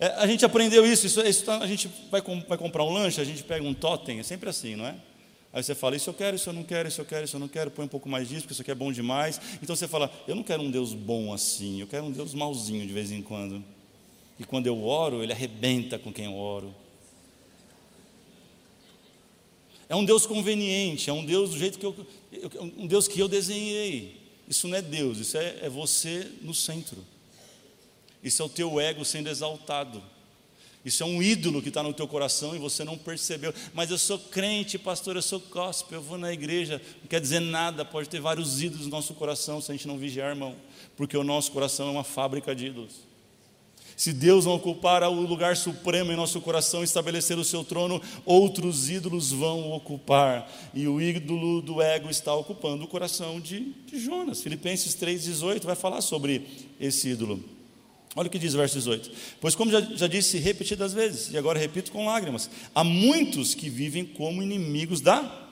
É, 0.00 0.06
a 0.16 0.26
gente 0.26 0.46
aprendeu 0.46 0.84
isso, 0.86 1.06
isso, 1.06 1.20
isso 1.20 1.44
tá, 1.44 1.58
a 1.58 1.66
gente 1.66 1.90
vai, 2.10 2.22
vai 2.48 2.56
comprar 2.56 2.84
um 2.84 2.92
lanche, 2.92 3.20
a 3.20 3.24
gente 3.24 3.42
pega 3.42 3.62
um 3.62 3.74
totem, 3.74 4.18
é 4.18 4.22
sempre 4.22 4.48
assim, 4.48 4.76
não 4.76 4.86
é? 4.86 4.96
Aí 5.54 5.62
você 5.62 5.72
fala, 5.72 5.94
isso 5.94 6.10
eu 6.10 6.14
quero, 6.14 6.34
isso 6.34 6.48
eu 6.48 6.52
não 6.52 6.64
quero, 6.64 6.88
isso 6.88 7.00
eu 7.00 7.04
quero, 7.04 7.24
isso 7.24 7.36
eu 7.36 7.40
não 7.40 7.46
quero, 7.46 7.70
põe 7.70 7.84
um 7.84 7.88
pouco 7.88 8.08
mais 8.08 8.28
disso, 8.28 8.40
porque 8.40 8.54
isso 8.54 8.62
aqui 8.62 8.72
é 8.72 8.74
bom 8.74 8.90
demais. 8.90 9.40
Então 9.62 9.76
você 9.76 9.86
fala, 9.86 10.12
eu 10.26 10.34
não 10.34 10.42
quero 10.42 10.60
um 10.60 10.70
Deus 10.70 10.92
bom 10.92 11.32
assim, 11.32 11.80
eu 11.80 11.86
quero 11.86 12.04
um 12.04 12.10
Deus 12.10 12.34
malzinho 12.34 12.84
de 12.84 12.92
vez 12.92 13.12
em 13.12 13.22
quando. 13.22 13.64
E 14.36 14.42
quando 14.42 14.66
eu 14.66 14.84
oro, 14.84 15.22
ele 15.22 15.32
arrebenta 15.32 15.96
com 15.96 16.12
quem 16.12 16.24
eu 16.24 16.34
oro. 16.34 16.74
É 19.88 19.94
um 19.94 20.04
Deus 20.04 20.26
conveniente, 20.26 21.08
é 21.08 21.12
um 21.12 21.24
Deus 21.24 21.50
do 21.50 21.58
jeito 21.58 21.78
que 21.78 21.86
eu, 21.86 21.94
um 22.76 22.88
Deus 22.88 23.06
que 23.06 23.20
eu 23.20 23.28
desenhei. 23.28 24.20
Isso 24.48 24.66
não 24.66 24.76
é 24.76 24.82
Deus, 24.82 25.18
isso 25.18 25.38
é, 25.38 25.58
é 25.62 25.68
você 25.68 26.32
no 26.42 26.52
centro. 26.52 26.98
Isso 28.24 28.42
é 28.42 28.44
o 28.44 28.48
teu 28.48 28.80
ego 28.80 29.04
sendo 29.04 29.28
exaltado. 29.28 30.02
Isso 30.84 31.02
é 31.02 31.06
um 31.06 31.22
ídolo 31.22 31.62
que 31.62 31.68
está 31.68 31.82
no 31.82 31.94
teu 31.94 32.06
coração 32.06 32.54
e 32.54 32.58
você 32.58 32.84
não 32.84 32.98
percebeu. 32.98 33.54
Mas 33.72 33.90
eu 33.90 33.96
sou 33.96 34.18
crente, 34.18 34.78
pastor, 34.78 35.16
eu 35.16 35.22
sou 35.22 35.40
gospel, 35.40 35.98
eu 35.98 36.02
vou 36.02 36.18
na 36.18 36.32
igreja. 36.32 36.80
Não 37.00 37.08
quer 37.08 37.20
dizer 37.20 37.40
nada, 37.40 37.84
pode 37.84 38.08
ter 38.08 38.20
vários 38.20 38.62
ídolos 38.62 38.84
no 38.86 38.92
nosso 38.92 39.14
coração 39.14 39.62
se 39.62 39.72
a 39.72 39.74
gente 39.74 39.88
não 39.88 39.96
vigiar, 39.96 40.30
irmão. 40.30 40.54
Porque 40.94 41.16
o 41.16 41.24
nosso 41.24 41.50
coração 41.52 41.88
é 41.88 41.90
uma 41.90 42.04
fábrica 42.04 42.54
de 42.54 42.66
ídolos. 42.66 43.14
Se 43.96 44.12
Deus 44.12 44.44
não 44.44 44.54
ocupar 44.54 45.02
o 45.04 45.20
lugar 45.20 45.56
supremo 45.56 46.12
em 46.12 46.16
nosso 46.16 46.40
coração, 46.40 46.82
estabelecer 46.82 47.38
o 47.38 47.44
seu 47.44 47.64
trono, 47.64 48.02
outros 48.24 48.90
ídolos 48.90 49.30
vão 49.30 49.72
ocupar. 49.72 50.50
E 50.74 50.86
o 50.86 51.00
ídolo 51.00 51.62
do 51.62 51.80
ego 51.80 52.10
está 52.10 52.34
ocupando 52.34 52.84
o 52.84 52.88
coração 52.88 53.40
de, 53.40 53.72
de 53.86 53.98
Jonas. 53.98 54.42
Filipenses 54.42 54.94
3,18 54.96 55.62
vai 55.64 55.76
falar 55.76 56.00
sobre 56.00 56.46
esse 56.80 57.10
ídolo. 57.10 57.42
Olha 58.16 58.28
o 58.28 58.30
que 58.30 58.38
diz 58.38 58.54
o 58.54 58.58
verso 58.58 58.74
18. 58.76 59.10
Pois, 59.40 59.54
como 59.54 59.70
já, 59.70 59.80
já 59.80 60.06
disse 60.06 60.38
repetidas 60.38 60.92
vezes, 60.92 61.32
e 61.32 61.36
agora 61.36 61.58
repito 61.58 61.90
com 61.90 62.06
lágrimas, 62.06 62.48
há 62.74 62.84
muitos 62.84 63.54
que 63.54 63.68
vivem 63.68 64.04
como 64.04 64.42
inimigos 64.42 65.00
da 65.00 65.42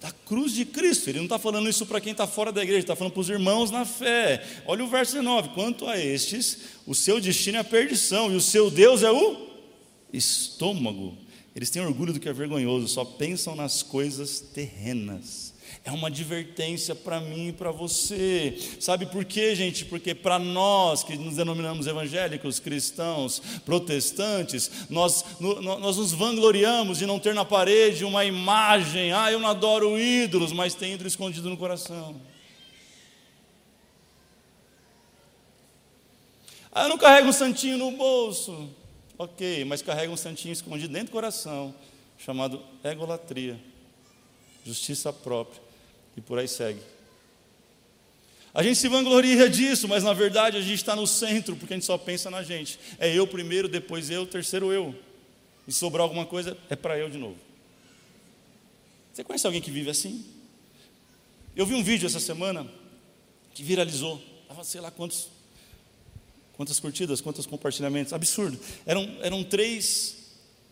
da 0.00 0.10
cruz 0.10 0.52
de 0.52 0.64
Cristo. 0.64 1.10
Ele 1.10 1.18
não 1.18 1.26
está 1.26 1.38
falando 1.38 1.68
isso 1.68 1.84
para 1.84 2.00
quem 2.00 2.12
está 2.12 2.26
fora 2.26 2.50
da 2.50 2.62
igreja, 2.62 2.80
está 2.80 2.96
falando 2.96 3.12
para 3.12 3.20
os 3.20 3.28
irmãos 3.28 3.70
na 3.70 3.84
fé. 3.84 4.42
Olha 4.66 4.82
o 4.82 4.88
verso 4.88 5.12
19: 5.12 5.50
quanto 5.50 5.86
a 5.86 5.98
estes, 5.98 6.58
o 6.86 6.94
seu 6.94 7.20
destino 7.20 7.58
é 7.58 7.60
a 7.60 7.64
perdição, 7.64 8.32
e 8.32 8.36
o 8.36 8.40
seu 8.40 8.70
Deus 8.70 9.02
é 9.02 9.10
o 9.10 9.48
estômago. 10.12 11.16
Eles 11.54 11.68
têm 11.68 11.82
orgulho 11.82 12.12
do 12.12 12.20
que 12.20 12.28
é 12.28 12.32
vergonhoso, 12.32 12.88
só 12.88 13.04
pensam 13.04 13.54
nas 13.54 13.82
coisas 13.82 14.40
terrenas. 14.40 15.49
É 15.82 15.90
uma 15.90 16.08
advertência 16.08 16.94
para 16.94 17.20
mim 17.20 17.48
e 17.48 17.52
para 17.52 17.70
você. 17.70 18.54
Sabe 18.78 19.06
por 19.06 19.24
quê, 19.24 19.54
gente? 19.54 19.86
Porque 19.86 20.14
para 20.14 20.38
nós 20.38 21.02
que 21.02 21.16
nos 21.16 21.36
denominamos 21.36 21.86
evangélicos, 21.86 22.60
cristãos, 22.60 23.40
protestantes, 23.64 24.70
nós, 24.90 25.24
nós 25.40 25.96
nos 25.96 26.12
vangloriamos 26.12 26.98
de 26.98 27.06
não 27.06 27.18
ter 27.18 27.34
na 27.34 27.46
parede 27.46 28.04
uma 28.04 28.26
imagem. 28.26 29.12
Ah, 29.12 29.32
eu 29.32 29.40
não 29.40 29.48
adoro 29.48 29.98
ídolos, 29.98 30.52
mas 30.52 30.74
tem 30.74 30.92
ídolo 30.92 31.08
escondido 31.08 31.48
no 31.48 31.56
coração. 31.56 32.20
Ah, 36.70 36.82
eu 36.82 36.88
não 36.90 36.98
carrego 36.98 37.28
um 37.28 37.32
santinho 37.32 37.78
no 37.78 37.90
bolso. 37.92 38.68
Ok, 39.16 39.64
mas 39.64 39.80
carrega 39.80 40.12
um 40.12 40.16
santinho 40.16 40.52
escondido 40.52 40.92
dentro 40.92 41.08
do 41.08 41.12
coração, 41.12 41.74
chamado 42.18 42.62
egolatria, 42.84 43.58
justiça 44.64 45.12
própria 45.12 45.69
e 46.16 46.20
por 46.20 46.38
aí 46.38 46.48
segue. 46.48 46.80
A 48.52 48.62
gente 48.62 48.78
se 48.78 48.88
vangloria 48.88 49.48
disso, 49.48 49.86
mas 49.86 50.02
na 50.02 50.12
verdade 50.12 50.56
a 50.56 50.60
gente 50.60 50.74
está 50.74 50.96
no 50.96 51.06
centro, 51.06 51.54
porque 51.54 51.72
a 51.72 51.76
gente 51.76 51.86
só 51.86 51.96
pensa 51.96 52.30
na 52.30 52.42
gente. 52.42 52.80
É 52.98 53.12
eu 53.12 53.26
primeiro, 53.26 53.68
depois 53.68 54.10
eu, 54.10 54.26
terceiro 54.26 54.72
eu. 54.72 54.94
E 55.68 55.72
sobrar 55.72 56.02
alguma 56.02 56.26
coisa, 56.26 56.56
é 56.68 56.74
para 56.74 56.98
eu 56.98 57.08
de 57.08 57.16
novo. 57.16 57.36
Você 59.12 59.22
conhece 59.22 59.46
alguém 59.46 59.60
que 59.60 59.70
vive 59.70 59.88
assim? 59.88 60.24
Eu 61.54 61.64
vi 61.64 61.74
um 61.74 61.82
vídeo 61.82 62.06
essa 62.06 62.18
semana 62.18 62.66
que 63.54 63.62
viralizou. 63.62 64.20
Estava 64.42 64.64
sei 64.64 64.80
lá 64.80 64.90
quantos, 64.90 65.28
quantas 66.54 66.80
curtidas, 66.80 67.20
quantos 67.20 67.46
compartilhamentos. 67.46 68.12
Absurdo. 68.12 68.58
Eram, 68.84 69.08
eram, 69.22 69.44
três, 69.44 70.16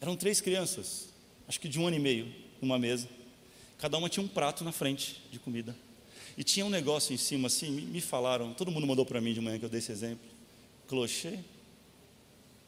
eram 0.01 0.17
três 0.17 0.41
crianças, 0.41 1.09
acho 1.47 1.61
que 1.61 1.69
de 1.69 1.79
um 1.79 1.87
ano 1.87 1.97
e 1.97 2.01
meio, 2.01 2.33
numa 2.61 2.79
mesa. 2.79 3.09
Cada 3.79 3.97
uma 3.97 4.09
tinha 4.09 4.25
um 4.25 4.29
prato 4.29 4.65
na 4.65 4.73
frente 4.73 5.23
de 5.31 5.39
comida. 5.39 5.75
E 6.37 6.45
tinha 6.45 6.65
um 6.65 6.71
negócio 6.71 7.15
em 7.15 7.17
cima 7.17 7.47
assim, 7.47 7.71
me, 7.71 8.01
falaram, 8.01 8.53
todo 8.55 8.71
mundo 8.71 8.87
mandou 8.87 9.05
para 9.05 9.21
mim 9.21 9.33
de 9.33 9.41
manhã 9.41 9.59
que 9.59 9.65
eu 9.65 9.69
dei 9.69 9.79
esse 9.79 9.91
exemplo. 9.91 10.25
Clochê? 10.87 11.39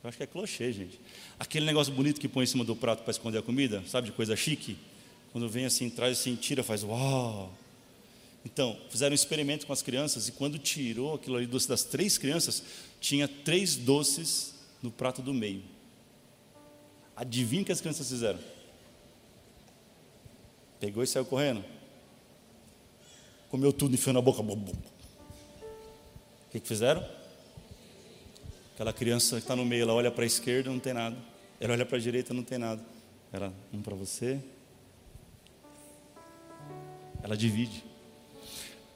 Eu 0.03 0.09
acho 0.09 0.17
que 0.17 0.23
é 0.23 0.27
clochê, 0.27 0.73
gente. 0.73 0.99
Aquele 1.39 1.67
negócio 1.67 1.93
bonito 1.93 2.21
que 2.21 2.29
põe 2.29 2.45
em 2.45 2.47
cima 2.47 2.65
do 2.65 2.75
prato 2.75 3.03
para 3.03 3.11
esconder 3.11 3.39
a 3.39 3.43
comida, 3.43 3.83
sabe, 3.87 4.07
de 4.07 4.13
coisa 4.13 4.35
chique? 4.35 4.77
Quando 5.33 5.49
vem 5.49 5.65
assim, 5.65 5.91
traz 5.91 6.19
assim, 6.19 6.35
tira, 6.37 6.63
faz 6.63 6.83
uau. 6.83 7.53
Então, 8.45 8.79
fizeram 8.89 9.13
um 9.13 9.15
experimento 9.15 9.67
com 9.67 9.73
as 9.73 9.83
crianças 9.83 10.29
e 10.29 10.33
quando 10.33 10.59
tirou 10.59 11.15
aquilo 11.15 11.37
ali 11.37 11.47
doce 11.47 11.69
das 11.69 11.85
três 11.85 12.17
crianças, 12.17 12.63
tinha 13.01 13.29
três 13.29 13.77
doces 13.77 14.55
no 14.83 14.91
prato 14.91 15.21
do 15.21 15.35
meio. 15.35 15.63
Adivinha 17.15 17.63
o 17.63 17.65
que 17.65 17.73
as 17.73 17.81
crianças 17.81 18.09
fizeram? 18.09 18.39
Pegou 20.81 21.05
e 21.05 21.07
saiu 21.07 21.27
correndo. 21.27 21.63
Comeu 23.51 23.73
tudo, 23.73 23.95
enfiou 23.95 24.15
na 24.15 24.23
boca. 24.23 24.41
O 24.41 24.57
que, 26.51 26.59
que 26.59 26.67
fizeram? 26.67 27.07
Aquela 28.75 28.93
criança 28.93 29.37
que 29.37 29.43
está 29.43 29.55
no 29.55 29.65
meio, 29.65 29.83
ela 29.83 29.93
olha 29.93 30.11
para 30.11 30.25
a 30.25 30.27
esquerda, 30.27 30.71
não 30.71 30.79
tem 30.81 30.95
nada. 30.95 31.17
Ela 31.61 31.75
olha 31.75 31.85
para 31.85 31.99
a 31.99 32.01
direita, 32.01 32.33
não 32.33 32.43
tem 32.43 32.57
nada. 32.57 32.83
Ela, 33.31 33.53
um 33.73 33.83
para 33.83 33.95
você. 33.95 34.41
Ela 37.23 37.37
divide. 37.37 37.85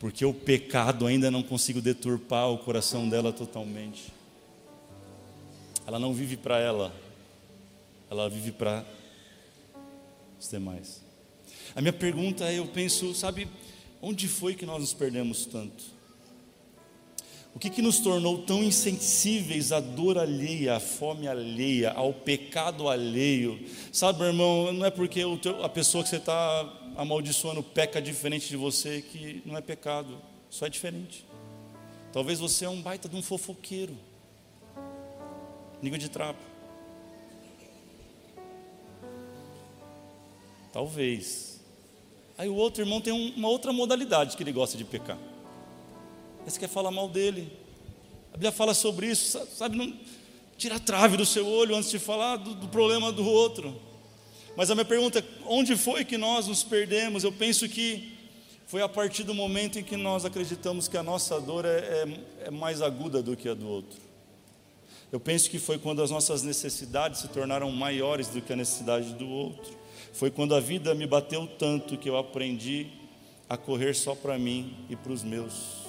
Porque 0.00 0.24
o 0.24 0.32
pecado 0.32 1.06
ainda 1.06 1.30
não 1.30 1.42
conseguiu 1.42 1.82
deturpar 1.82 2.50
o 2.50 2.58
coração 2.58 3.08
dela 3.08 3.30
totalmente. 3.30 4.10
Ela 5.86 5.98
não 5.98 6.14
vive 6.14 6.38
para 6.38 6.58
ela, 6.58 6.94
ela 8.10 8.28
vive 8.30 8.52
para 8.52 8.86
os 10.40 10.48
demais. 10.48 11.03
A 11.74 11.80
minha 11.80 11.92
pergunta 11.92 12.44
é: 12.44 12.58
eu 12.58 12.66
penso, 12.66 13.14
sabe, 13.14 13.48
onde 14.00 14.28
foi 14.28 14.54
que 14.54 14.64
nós 14.64 14.80
nos 14.80 14.94
perdemos 14.94 15.46
tanto? 15.46 15.94
O 17.54 17.58
que, 17.58 17.70
que 17.70 17.80
nos 17.80 18.00
tornou 18.00 18.42
tão 18.42 18.64
insensíveis 18.64 19.70
à 19.70 19.78
dor 19.78 20.18
alheia, 20.18 20.74
à 20.74 20.80
fome 20.80 21.28
alheia, 21.28 21.92
ao 21.92 22.12
pecado 22.12 22.88
alheio? 22.88 23.64
Sabe, 23.92 24.18
meu 24.18 24.28
irmão, 24.28 24.72
não 24.72 24.84
é 24.84 24.90
porque 24.90 25.22
a 25.62 25.68
pessoa 25.68 26.02
que 26.02 26.10
você 26.10 26.16
está 26.16 26.80
amaldiçoando 26.96 27.62
peca 27.62 28.02
diferente 28.02 28.48
de 28.48 28.56
você 28.56 29.02
que 29.02 29.40
não 29.46 29.56
é 29.56 29.60
pecado, 29.60 30.20
só 30.50 30.66
é 30.66 30.68
diferente. 30.68 31.24
Talvez 32.12 32.40
você 32.40 32.64
é 32.64 32.68
um 32.68 32.82
baita 32.82 33.08
de 33.08 33.14
um 33.14 33.22
fofoqueiro, 33.22 33.96
língua 35.80 35.98
de 35.98 36.08
trapo. 36.08 36.42
Talvez. 40.72 41.53
Aí 42.36 42.48
o 42.48 42.54
outro 42.54 42.82
irmão 42.82 43.00
tem 43.00 43.12
uma 43.12 43.48
outra 43.48 43.72
modalidade 43.72 44.36
que 44.36 44.42
ele 44.42 44.52
gosta 44.52 44.76
de 44.76 44.84
pecar. 44.84 45.18
Esse 46.46 46.58
quer 46.58 46.68
falar 46.68 46.90
mal 46.90 47.08
dele. 47.08 47.50
A 48.30 48.32
Bíblia 48.32 48.52
fala 48.52 48.74
sobre 48.74 49.06
isso, 49.06 49.40
sabe? 49.56 49.76
Não, 49.76 49.94
tira 50.56 50.76
a 50.76 50.80
trave 50.80 51.16
do 51.16 51.24
seu 51.24 51.46
olho 51.46 51.76
antes 51.76 51.90
de 51.90 51.98
falar 51.98 52.36
do, 52.36 52.54
do 52.54 52.68
problema 52.68 53.12
do 53.12 53.24
outro. 53.24 53.80
Mas 54.56 54.70
a 54.70 54.74
minha 54.74 54.84
pergunta 54.84 55.20
é: 55.20 55.24
onde 55.46 55.76
foi 55.76 56.04
que 56.04 56.18
nós 56.18 56.48
nos 56.48 56.62
perdemos? 56.62 57.24
Eu 57.24 57.32
penso 57.32 57.68
que 57.68 58.12
foi 58.66 58.82
a 58.82 58.88
partir 58.88 59.22
do 59.22 59.34
momento 59.34 59.78
em 59.78 59.84
que 59.84 59.96
nós 59.96 60.24
acreditamos 60.24 60.88
que 60.88 60.96
a 60.96 61.02
nossa 61.02 61.40
dor 61.40 61.64
é, 61.64 61.78
é, 61.78 62.46
é 62.46 62.50
mais 62.50 62.82
aguda 62.82 63.22
do 63.22 63.36
que 63.36 63.48
a 63.48 63.54
do 63.54 63.68
outro. 63.68 64.00
Eu 65.12 65.20
penso 65.20 65.48
que 65.48 65.60
foi 65.60 65.78
quando 65.78 66.02
as 66.02 66.10
nossas 66.10 66.42
necessidades 66.42 67.20
se 67.20 67.28
tornaram 67.28 67.70
maiores 67.70 68.26
do 68.28 68.40
que 68.40 68.52
a 68.52 68.56
necessidade 68.56 69.14
do 69.14 69.28
outro. 69.28 69.83
Foi 70.14 70.30
quando 70.30 70.54
a 70.54 70.60
vida 70.60 70.94
me 70.94 71.08
bateu 71.08 71.44
tanto 71.44 71.98
que 71.98 72.08
eu 72.08 72.16
aprendi 72.16 72.86
a 73.48 73.56
correr 73.56 73.94
só 73.94 74.14
para 74.14 74.38
mim 74.38 74.72
e 74.88 74.94
para 74.94 75.12
os 75.12 75.24
meus. 75.24 75.82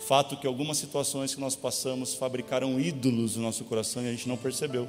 Fato 0.00 0.36
que 0.36 0.44
algumas 0.44 0.76
situações 0.76 1.32
que 1.32 1.40
nós 1.40 1.54
passamos 1.54 2.14
fabricaram 2.14 2.80
ídolos 2.80 3.36
no 3.36 3.42
nosso 3.42 3.64
coração 3.64 4.02
e 4.02 4.08
a 4.08 4.10
gente 4.10 4.28
não 4.28 4.36
percebeu. 4.36 4.88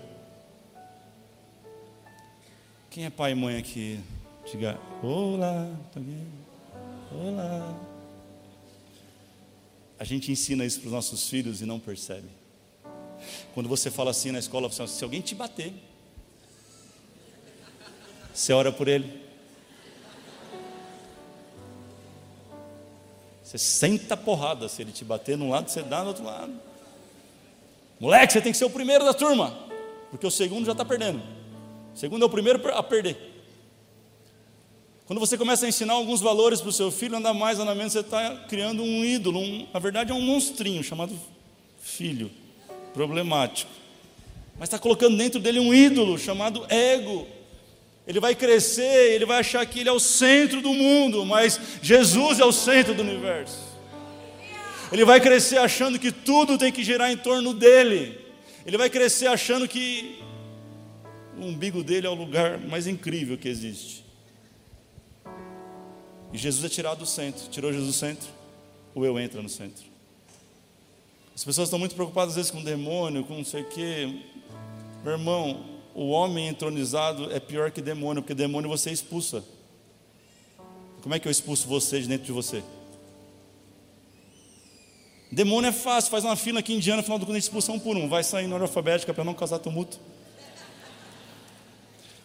Quem 2.89 3.05
é 3.05 3.11
pai 3.11 3.33
e 3.33 3.35
mãe 3.35 3.55
aqui? 3.55 3.99
Diga, 4.51 4.79
olá, 5.03 5.69
olá. 7.13 7.79
A 9.99 10.03
gente 10.03 10.31
ensina 10.31 10.65
isso 10.65 10.79
para 10.79 10.87
os 10.87 10.93
nossos 10.93 11.29
filhos 11.29 11.61
e 11.61 11.67
não 11.67 11.79
percebe. 11.79 12.27
Quando 13.53 13.69
você 13.69 13.91
fala 13.91 14.09
assim 14.09 14.31
na 14.31 14.39
escola, 14.39 14.71
se 14.71 15.03
alguém 15.03 15.21
te 15.21 15.35
bater, 15.35 15.71
você 18.33 18.53
ora 18.53 18.71
por 18.71 18.87
ele. 18.87 19.21
Você 23.43 23.57
senta 23.57 24.13
a 24.13 24.17
porrada. 24.17 24.69
Se 24.69 24.81
ele 24.81 24.91
te 24.91 25.03
bater 25.03 25.37
num 25.37 25.49
lado, 25.49 25.69
você 25.69 25.81
dá 25.83 26.01
no 26.01 26.09
outro 26.09 26.23
lado. 26.23 26.53
Moleque, 27.99 28.31
você 28.33 28.41
tem 28.41 28.51
que 28.51 28.57
ser 28.57 28.65
o 28.65 28.69
primeiro 28.69 29.03
da 29.03 29.13
turma. 29.13 29.57
Porque 30.09 30.25
o 30.25 30.31
segundo 30.31 30.65
já 30.65 30.71
está 30.71 30.85
perdendo. 30.85 31.21
O 31.93 31.97
segundo 31.97 32.23
é 32.23 32.25
o 32.25 32.29
primeiro 32.29 32.61
a 32.73 32.81
perder. 32.81 33.17
Quando 35.05 35.19
você 35.19 35.37
começa 35.37 35.65
a 35.65 35.69
ensinar 35.69 35.93
alguns 35.93 36.21
valores 36.21 36.61
para 36.61 36.69
o 36.69 36.71
seu 36.71 36.89
filho, 36.89 37.17
anda 37.17 37.33
mais, 37.33 37.59
anda 37.59 37.75
menos, 37.75 37.91
você 37.91 37.99
está 37.99 38.37
criando 38.47 38.81
um 38.81 39.03
ídolo. 39.03 39.39
Um, 39.39 39.67
na 39.73 39.79
verdade, 39.79 40.11
é 40.11 40.15
um 40.15 40.21
monstrinho 40.21 40.81
chamado 40.81 41.19
filho. 41.81 42.31
Problemático. 42.93 43.71
Mas 44.57 44.67
está 44.67 44.79
colocando 44.79 45.17
dentro 45.17 45.41
dele 45.41 45.59
um 45.59 45.73
ídolo 45.73 46.17
chamado 46.17 46.65
ego. 46.69 47.27
Ele 48.07 48.19
vai 48.19 48.35
crescer, 48.35 49.13
ele 49.13 49.25
vai 49.25 49.39
achar 49.39 49.65
que 49.65 49.79
ele 49.79 49.89
é 49.89 49.91
o 49.91 49.99
centro 49.99 50.61
do 50.61 50.73
mundo, 50.73 51.25
mas 51.25 51.59
Jesus 51.81 52.39
é 52.39 52.45
o 52.45 52.51
centro 52.51 52.93
do 52.93 53.03
universo. 53.03 53.59
Ele 54.91 55.05
vai 55.05 55.21
crescer 55.21 55.57
achando 55.57 55.97
que 55.97 56.11
tudo 56.11 56.57
tem 56.57 56.71
que 56.71 56.83
girar 56.83 57.11
em 57.11 57.17
torno 57.17 57.53
dele. 57.53 58.19
Ele 58.65 58.77
vai 58.77 58.89
crescer 58.89 59.27
achando 59.27 59.67
que 59.67 60.19
o 61.37 61.45
umbigo 61.45 61.83
dele 61.83 62.07
é 62.07 62.09
o 62.09 62.13
lugar 62.13 62.59
mais 62.59 62.87
incrível 62.87 63.37
que 63.37 63.47
existe. 63.47 64.03
E 66.33 66.37
Jesus 66.37 66.63
é 66.65 66.69
tirado 66.69 66.99
do 66.99 67.05
centro. 67.05 67.47
Tirou 67.49 67.71
Jesus 67.71 67.87
do 67.87 67.97
centro, 67.97 68.27
o 68.93 69.05
eu 69.05 69.17
entra 69.19 69.41
no 69.41 69.49
centro. 69.49 69.85
As 71.33 71.43
pessoas 71.43 71.67
estão 71.67 71.79
muito 71.79 71.95
preocupadas 71.95 72.31
às 72.31 72.35
vezes 72.35 72.51
com 72.51 72.61
demônio, 72.61 73.23
com 73.23 73.35
não 73.35 73.45
sei 73.45 73.61
o 73.61 73.69
quê. 73.69 74.19
Meu 75.03 75.13
irmão, 75.13 75.70
o 75.93 76.09
homem 76.09 76.47
entronizado 76.47 77.31
é 77.31 77.39
pior 77.39 77.71
que 77.71 77.81
demônio, 77.81 78.21
porque 78.21 78.33
demônio 78.33 78.69
você 78.69 78.91
expulsa. 78.91 79.43
Como 81.01 81.15
é 81.15 81.19
que 81.19 81.27
eu 81.27 81.31
expulso 81.31 81.67
você 81.67 81.99
de 81.99 82.07
dentro 82.07 82.25
de 82.25 82.31
você? 82.31 82.63
Demônio 85.31 85.69
é 85.69 85.71
fácil, 85.71 86.11
faz 86.11 86.23
uma 86.23 86.35
fila 86.35 86.59
aqui 86.59 86.73
indiana, 86.73 86.97
no 86.97 87.03
final 87.03 87.17
do 87.17 87.25
culto 87.25 87.37
expulsão 87.37 87.79
por 87.79 87.95
um, 87.95 88.07
vai 88.07 88.23
sair 88.23 88.47
na 88.47 88.55
ordem 88.55 88.67
alfabética 88.67 89.13
para 89.13 89.23
não 89.23 89.33
causar 89.33 89.59
tumulto. 89.59 89.99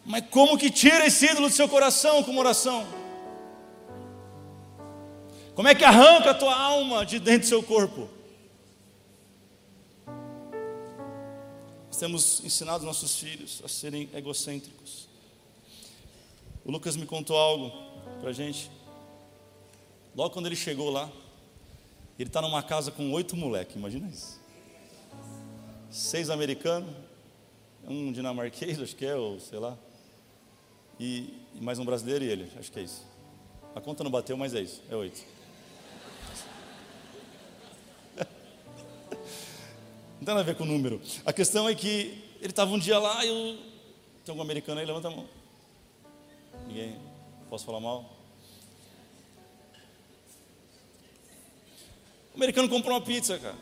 Mas 0.04 0.24
como 0.30 0.58
que 0.58 0.70
tira 0.70 1.06
esse 1.06 1.24
ídolo 1.24 1.48
do 1.48 1.54
seu 1.54 1.68
coração 1.68 2.22
com 2.22 2.32
uma 2.32 2.40
oração? 2.40 2.86
Como 5.54 5.68
é 5.68 5.74
que 5.74 5.84
arranca 5.84 6.30
a 6.30 6.34
tua 6.34 6.54
alma 6.54 7.06
de 7.06 7.18
dentro 7.18 7.42
do 7.42 7.46
seu 7.46 7.62
corpo? 7.62 8.15
Nós 11.96 12.00
temos 12.00 12.44
ensinado 12.44 12.84
nossos 12.84 13.18
filhos 13.18 13.62
a 13.64 13.68
serem 13.68 14.10
egocêntricos. 14.12 15.08
O 16.62 16.70
Lucas 16.70 16.94
me 16.94 17.06
contou 17.06 17.38
algo 17.38 17.72
para 18.20 18.32
gente. 18.32 18.70
Logo 20.14 20.28
quando 20.28 20.44
ele 20.44 20.56
chegou 20.56 20.90
lá, 20.90 21.10
ele 22.18 22.28
está 22.28 22.42
numa 22.42 22.62
casa 22.62 22.90
com 22.90 23.10
oito 23.12 23.34
moleques, 23.34 23.76
imagina 23.76 24.10
isso. 24.10 24.38
Seis 25.90 26.28
americanos, 26.28 26.94
um 27.88 28.12
dinamarquês, 28.12 28.78
acho 28.78 28.94
que 28.94 29.06
é, 29.06 29.16
ou 29.16 29.40
sei 29.40 29.58
lá. 29.58 29.74
E, 31.00 31.32
e 31.54 31.62
mais 31.62 31.78
um 31.78 31.84
brasileiro 31.86 32.26
e 32.26 32.28
ele, 32.28 32.52
acho 32.58 32.70
que 32.70 32.78
é 32.78 32.82
isso. 32.82 33.06
A 33.74 33.80
conta 33.80 34.04
não 34.04 34.10
bateu, 34.10 34.36
mas 34.36 34.54
é 34.54 34.60
isso, 34.60 34.82
é 34.90 34.96
oito. 34.96 35.24
Não 40.18 40.24
tem 40.24 40.28
nada 40.28 40.40
a 40.40 40.44
ver 40.44 40.56
com 40.56 40.64
o 40.64 40.66
número. 40.66 41.00
A 41.24 41.32
questão 41.32 41.68
é 41.68 41.74
que 41.74 42.22
ele 42.40 42.50
estava 42.50 42.72
um 42.72 42.78
dia 42.78 42.98
lá 42.98 43.24
e 43.24 43.28
eu... 43.28 43.58
tem 44.24 44.32
algum 44.32 44.42
americano 44.42 44.80
aí? 44.80 44.86
Levanta 44.86 45.08
a 45.08 45.10
mão. 45.10 45.28
Ninguém? 46.66 46.96
Posso 47.50 47.64
falar 47.64 47.80
mal? 47.80 48.16
O 52.32 52.36
americano 52.36 52.68
comprou 52.68 52.94
uma 52.94 53.00
pizza, 53.00 53.38
cara. 53.38 53.56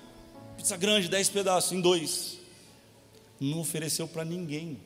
Pizza 0.57 0.77
grande, 0.77 1.09
dez 1.09 1.29
pedaços, 1.29 1.73
em 1.73 1.81
dois. 1.81 2.39
Não 3.41 3.61
ofereceu 3.61 4.07
para 4.07 4.25
ninguém. 4.25 4.79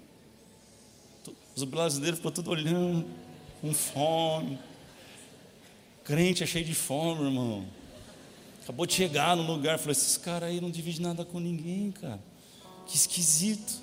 Os 1.55 1.65
brasileiros 1.65 2.19
ficou 2.19 2.33
tudo 2.33 2.51
olhando, 2.51 3.07
com 3.61 3.75
fome. 3.75 4.59
Crente 6.05 6.43
é 6.43 6.47
cheio 6.47 6.65
de 6.65 6.75
fome, 6.75 7.25
irmão. 7.25 7.67
Acabou 8.69 8.85
de 8.85 8.93
chegar 8.93 9.35
no 9.35 9.43
lugar, 9.45 9.79
falou: 9.79 9.93
esses 9.93 10.19
caras 10.19 10.51
aí 10.51 10.61
não 10.61 10.71
dividem 10.71 11.01
nada 11.01 11.25
com 11.25 11.41
ninguém, 11.41 11.91
cara. 11.91 12.21
Que 12.87 12.97
esquisito. 12.97 13.81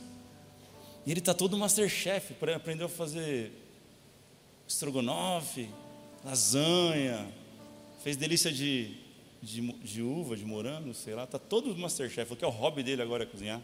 E 1.04 1.10
ele 1.10 1.22
está 1.22 1.34
todo 1.34 1.58
masterchef, 1.58 2.36
aprendeu 2.56 2.86
a 2.86 2.90
fazer 2.90 3.52
estrogonofe, 4.68 5.72
lasanha, 6.24 7.28
fez 8.04 8.16
delícia 8.16 8.52
de, 8.52 8.96
de, 9.42 9.60
de 9.74 10.04
uva, 10.04 10.38
de 10.38 10.46
morango, 10.46 10.94
sei 10.94 11.16
lá. 11.16 11.24
Está 11.24 11.40
todo 11.40 11.76
masterchef, 11.76 12.26
falou 12.26 12.38
que 12.38 12.46
é 12.46 12.48
o 12.48 12.52
hobby 12.52 12.84
dele 12.84 13.02
agora 13.02 13.24
é 13.24 13.26
cozinhar. 13.26 13.64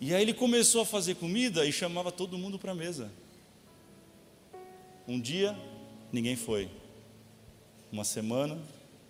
E 0.00 0.14
aí 0.14 0.22
ele 0.22 0.32
começou 0.32 0.80
a 0.80 0.86
fazer 0.86 1.16
comida 1.16 1.66
e 1.66 1.70
chamava 1.70 2.10
todo 2.10 2.38
mundo 2.38 2.58
para 2.58 2.72
a 2.72 2.74
mesa. 2.74 3.12
Um 5.06 5.20
dia, 5.20 5.54
ninguém 6.10 6.34
foi. 6.34 6.70
Uma 7.92 8.02
semana, 8.02 8.58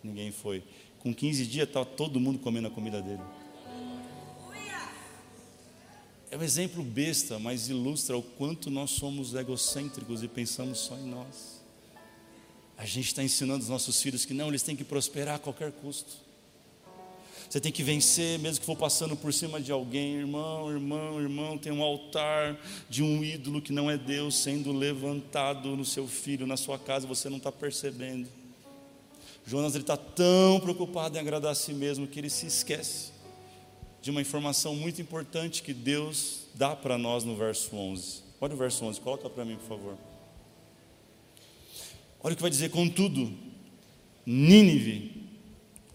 ninguém 0.02 0.30
foi. 0.32 0.62
Com 1.00 1.14
15 1.14 1.46
dias 1.46 1.68
estava 1.68 1.86
todo 1.86 2.18
mundo 2.18 2.38
comendo 2.38 2.68
a 2.68 2.70
comida 2.70 3.00
dele. 3.00 3.22
É 6.30 6.36
um 6.36 6.42
exemplo 6.42 6.82
besta, 6.82 7.38
mas 7.38 7.68
ilustra 7.68 8.16
o 8.16 8.22
quanto 8.22 8.70
nós 8.70 8.90
somos 8.90 9.34
egocêntricos 9.34 10.22
e 10.22 10.28
pensamos 10.28 10.78
só 10.80 10.96
em 10.96 11.06
nós. 11.06 11.62
A 12.76 12.84
gente 12.84 13.06
está 13.06 13.22
ensinando 13.22 13.62
os 13.62 13.68
nossos 13.68 14.02
filhos 14.02 14.24
que 14.24 14.34
não, 14.34 14.48
eles 14.48 14.62
têm 14.62 14.76
que 14.76 14.84
prosperar 14.84 15.36
a 15.36 15.38
qualquer 15.38 15.72
custo. 15.72 16.26
Você 17.48 17.60
tem 17.60 17.70
que 17.70 17.82
vencer, 17.82 18.38
mesmo 18.40 18.60
que 18.60 18.66
for 18.66 18.76
passando 18.76 19.16
por 19.16 19.32
cima 19.32 19.60
de 19.60 19.70
alguém, 19.70 20.16
irmão, 20.16 20.70
irmão, 20.70 21.20
irmão. 21.20 21.56
Tem 21.56 21.72
um 21.72 21.82
altar 21.82 22.58
de 22.90 23.02
um 23.02 23.22
ídolo 23.22 23.62
que 23.62 23.72
não 23.72 23.90
é 23.90 23.96
Deus 23.96 24.36
sendo 24.36 24.72
levantado 24.72 25.76
no 25.76 25.84
seu 25.84 26.08
filho, 26.08 26.46
na 26.46 26.56
sua 26.56 26.78
casa, 26.78 27.06
você 27.06 27.28
não 27.28 27.36
está 27.36 27.52
percebendo. 27.52 28.28
Jonas 29.46 29.74
está 29.76 29.96
tão 29.96 30.58
preocupado 30.60 31.16
em 31.16 31.20
agradar 31.20 31.52
a 31.52 31.54
si 31.54 31.72
mesmo 31.72 32.06
que 32.06 32.18
ele 32.18 32.28
se 32.28 32.46
esquece 32.46 33.12
de 34.02 34.10
uma 34.10 34.20
informação 34.20 34.74
muito 34.74 35.00
importante 35.00 35.62
que 35.62 35.72
Deus 35.72 36.46
dá 36.54 36.74
para 36.74 36.98
nós 36.98 37.22
no 37.22 37.36
verso 37.36 37.74
11. 37.76 38.24
Olha 38.40 38.54
o 38.54 38.56
verso 38.56 38.84
11, 38.84 39.00
coloca 39.00 39.30
para 39.30 39.44
mim, 39.44 39.56
por 39.56 39.68
favor. 39.68 39.96
Olha 42.20 42.32
o 42.32 42.36
que 42.36 42.42
vai 42.42 42.50
dizer, 42.50 42.70
contudo, 42.70 43.32
Nínive 44.26 45.28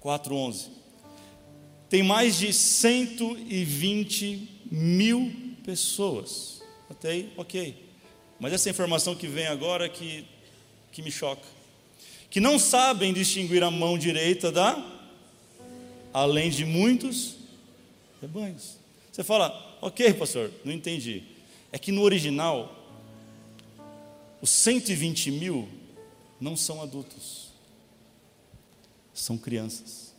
4,11 0.02 0.82
tem 1.92 2.02
mais 2.02 2.38
de 2.38 2.54
120 2.54 4.66
mil 4.72 5.30
pessoas. 5.66 6.64
Até 6.90 7.10
aí, 7.10 7.34
ok. 7.36 7.92
Mas 8.40 8.54
essa 8.54 8.70
informação 8.70 9.14
que 9.14 9.28
vem 9.28 9.46
agora 9.48 9.90
que, 9.90 10.26
que 10.90 11.02
me 11.02 11.12
choca 11.12 11.46
que 12.32 12.40
não 12.40 12.58
sabem 12.58 13.14
distinguir 13.14 13.62
a 13.62 13.70
mão 13.70 13.98
direita 13.98 14.50
da, 14.52 14.82
além 16.14 16.50
de 16.50 16.64
muitos 16.64 17.36
rebanhos. 18.22 18.78
Você 19.12 19.22
fala, 19.22 19.78
ok, 19.82 20.14
pastor, 20.14 20.50
não 20.64 20.72
entendi. 20.72 21.24
É 21.74 21.78
que 21.78 21.92
no 21.92 22.02
original, 22.02 22.74
os 24.42 24.50
120 24.50 25.30
mil 25.32 25.68
não 26.40 26.56
são 26.56 26.82
adultos, 26.82 27.50
são 29.14 29.38
crianças. 29.38 30.14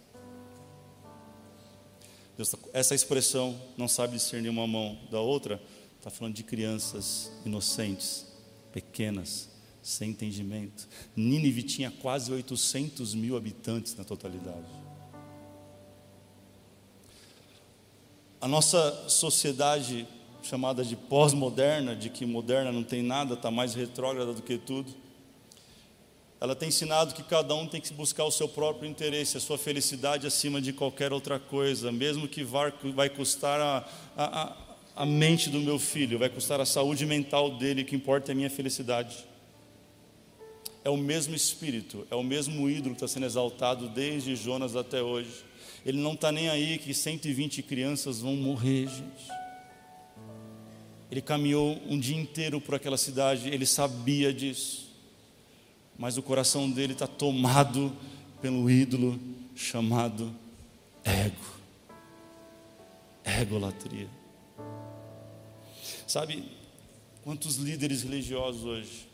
Deus, 2.36 2.50
tá, 2.50 2.58
essa 2.74 2.94
expressão, 2.94 3.58
não 3.74 3.88
sabe 3.88 4.16
discernir 4.18 4.50
uma 4.50 4.66
mão 4.66 4.98
da 5.10 5.20
outra, 5.20 5.60
está 5.96 6.10
falando 6.10 6.34
de 6.34 6.42
crianças 6.42 7.32
inocentes, 7.46 8.26
pequenas, 8.70 9.48
sem 9.82 10.10
entendimento. 10.10 10.88
Nínive 11.16 11.64
tinha 11.64 11.90
quase 11.90 12.32
800 12.32 13.14
mil 13.14 13.36
habitantes 13.36 13.96
na 13.96 14.04
totalidade. 14.04 14.70
A 18.40 18.48
nossa 18.48 19.08
sociedade 19.08 20.06
chamada 20.42 20.84
de 20.84 20.96
pós-moderna, 20.96 21.94
de 21.94 22.08
que 22.08 22.26
moderna 22.26 22.72
não 22.72 22.82
tem 22.82 23.02
nada, 23.02 23.34
está 23.34 23.50
mais 23.50 23.74
retrógrada 23.74 24.32
do 24.32 24.42
que 24.42 24.58
tudo, 24.58 24.92
ela 26.40 26.56
tem 26.56 26.68
ensinado 26.68 27.14
que 27.14 27.22
cada 27.22 27.54
um 27.54 27.68
tem 27.68 27.80
que 27.80 27.94
buscar 27.94 28.24
o 28.24 28.30
seu 28.30 28.48
próprio 28.48 28.90
interesse, 28.90 29.36
a 29.36 29.40
sua 29.40 29.56
felicidade 29.56 30.26
acima 30.26 30.60
de 30.60 30.72
qualquer 30.72 31.12
outra 31.12 31.38
coisa, 31.38 31.92
mesmo 31.92 32.26
que 32.26 32.42
vai 32.42 33.08
custar 33.08 33.60
a, 33.60 33.88
a, 34.16 34.56
a 34.96 35.06
mente 35.06 35.48
do 35.48 35.60
meu 35.60 35.78
filho, 35.78 36.18
vai 36.18 36.28
custar 36.28 36.60
a 36.60 36.66
saúde 36.66 37.06
mental 37.06 37.56
dele, 37.58 37.82
o 37.82 37.84
que 37.84 37.94
importa 37.94 38.32
é 38.32 38.32
a 38.32 38.34
minha 38.34 38.50
felicidade 38.50 39.31
é 40.84 40.90
o 40.90 40.96
mesmo 40.96 41.34
espírito, 41.34 42.06
é 42.10 42.14
o 42.14 42.22
mesmo 42.22 42.68
ídolo 42.68 42.94
que 42.94 43.04
está 43.04 43.08
sendo 43.08 43.26
exaltado 43.26 43.88
desde 43.88 44.34
Jonas 44.34 44.74
até 44.74 45.00
hoje. 45.02 45.44
Ele 45.86 46.00
não 46.00 46.14
está 46.14 46.32
nem 46.32 46.48
aí 46.48 46.78
que 46.78 46.92
120 46.92 47.62
crianças 47.62 48.20
vão 48.20 48.34
morrer, 48.36 48.88
gente. 48.88 49.42
Ele 51.10 51.20
caminhou 51.20 51.80
um 51.86 51.98
dia 51.98 52.16
inteiro 52.16 52.60
por 52.60 52.74
aquela 52.74 52.96
cidade, 52.96 53.48
ele 53.48 53.66
sabia 53.66 54.32
disso, 54.32 54.90
mas 55.98 56.16
o 56.16 56.22
coração 56.22 56.70
dele 56.70 56.94
está 56.94 57.06
tomado 57.06 57.94
pelo 58.40 58.68
ídolo 58.70 59.20
chamado 59.54 60.34
ego, 61.04 61.60
egolatria. 63.24 64.08
Sabe 66.06 66.44
quantos 67.22 67.56
líderes 67.56 68.02
religiosos 68.02 68.64
hoje 68.64 69.11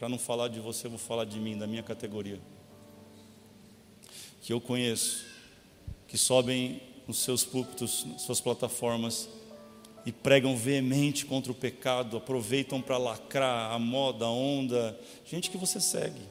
para 0.00 0.08
não 0.08 0.18
falar 0.18 0.48
de 0.48 0.58
você, 0.60 0.88
vou 0.88 0.96
falar 0.96 1.26
de 1.26 1.38
mim, 1.38 1.58
da 1.58 1.66
minha 1.66 1.82
categoria. 1.82 2.40
Que 4.40 4.50
eu 4.50 4.58
conheço, 4.58 5.26
que 6.08 6.16
sobem 6.16 6.80
nos 7.06 7.18
seus 7.18 7.44
púlpitos, 7.44 8.06
nas 8.06 8.22
suas 8.22 8.40
plataformas 8.40 9.28
e 10.06 10.10
pregam 10.10 10.56
veemente 10.56 11.26
contra 11.26 11.52
o 11.52 11.54
pecado, 11.54 12.16
aproveitam 12.16 12.80
para 12.80 12.96
lacrar 12.96 13.72
a 13.72 13.78
moda, 13.78 14.24
a 14.24 14.30
onda, 14.30 14.98
gente 15.26 15.50
que 15.50 15.58
você 15.58 15.78
segue, 15.78 16.22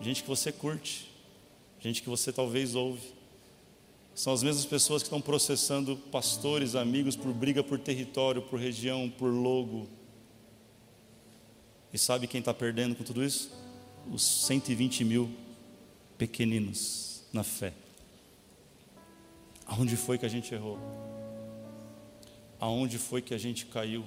gente 0.00 0.24
que 0.24 0.28
você 0.28 0.50
curte, 0.50 1.08
gente 1.78 2.02
que 2.02 2.08
você 2.08 2.32
talvez 2.32 2.74
ouve. 2.74 3.14
São 4.12 4.32
as 4.32 4.42
mesmas 4.42 4.66
pessoas 4.66 5.04
que 5.04 5.06
estão 5.06 5.20
processando 5.20 5.96
pastores, 6.10 6.74
amigos 6.74 7.14
por 7.14 7.32
briga 7.32 7.62
por 7.62 7.78
território, 7.78 8.42
por 8.42 8.58
região, 8.58 9.08
por 9.08 9.28
logo, 9.28 9.86
e 11.92 11.98
sabe 11.98 12.26
quem 12.26 12.40
está 12.40 12.52
perdendo 12.52 12.94
com 12.94 13.04
tudo 13.04 13.24
isso? 13.24 13.50
Os 14.12 14.22
120 14.22 15.04
mil 15.04 15.30
pequeninos 16.18 17.22
na 17.32 17.42
fé, 17.42 17.72
Aonde 19.66 19.96
foi 19.96 20.16
que 20.16 20.24
a 20.24 20.28
gente 20.28 20.54
errou? 20.54 20.78
Aonde 22.60 22.98
foi 22.98 23.20
que 23.20 23.34
a 23.34 23.38
gente 23.38 23.66
caiu? 23.66 24.04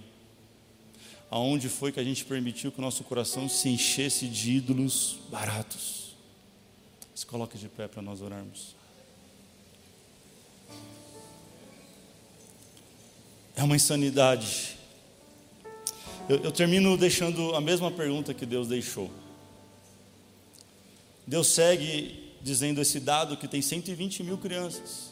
Aonde 1.29 1.67
foi 1.67 1.91
que 1.91 1.99
a 1.99 2.03
gente 2.03 2.23
permitiu 2.23 2.71
que 2.71 2.79
o 2.79 2.81
nosso 2.81 3.03
coração 3.03 3.47
se 3.49 3.67
enchesse 3.69 4.27
de 4.27 4.53
ídolos 4.53 5.19
baratos? 5.29 6.15
Se 7.13 7.25
coloque 7.25 7.57
de 7.57 7.67
pé 7.67 7.87
para 7.87 8.01
nós 8.01 8.21
orarmos. 8.21 8.73
É 13.55 13.61
uma 13.61 13.75
insanidade. 13.75 14.78
Eu, 16.29 16.37
eu, 16.43 16.51
termino 16.51 16.95
deixando 16.95 17.55
a 17.55 17.59
mesma 17.59 17.89
pergunta 17.89 18.35
que 18.35 18.45
Deus 18.45 18.67
deixou. 18.67 19.09
Deus 21.25 21.47
segue 21.47 22.35
dizendo 22.39 22.79
esse 22.79 22.99
dado 22.99 23.35
que 23.35 23.47
tem 23.47 23.63
120 23.63 24.21
mil 24.21 24.37
crianças. 24.37 25.11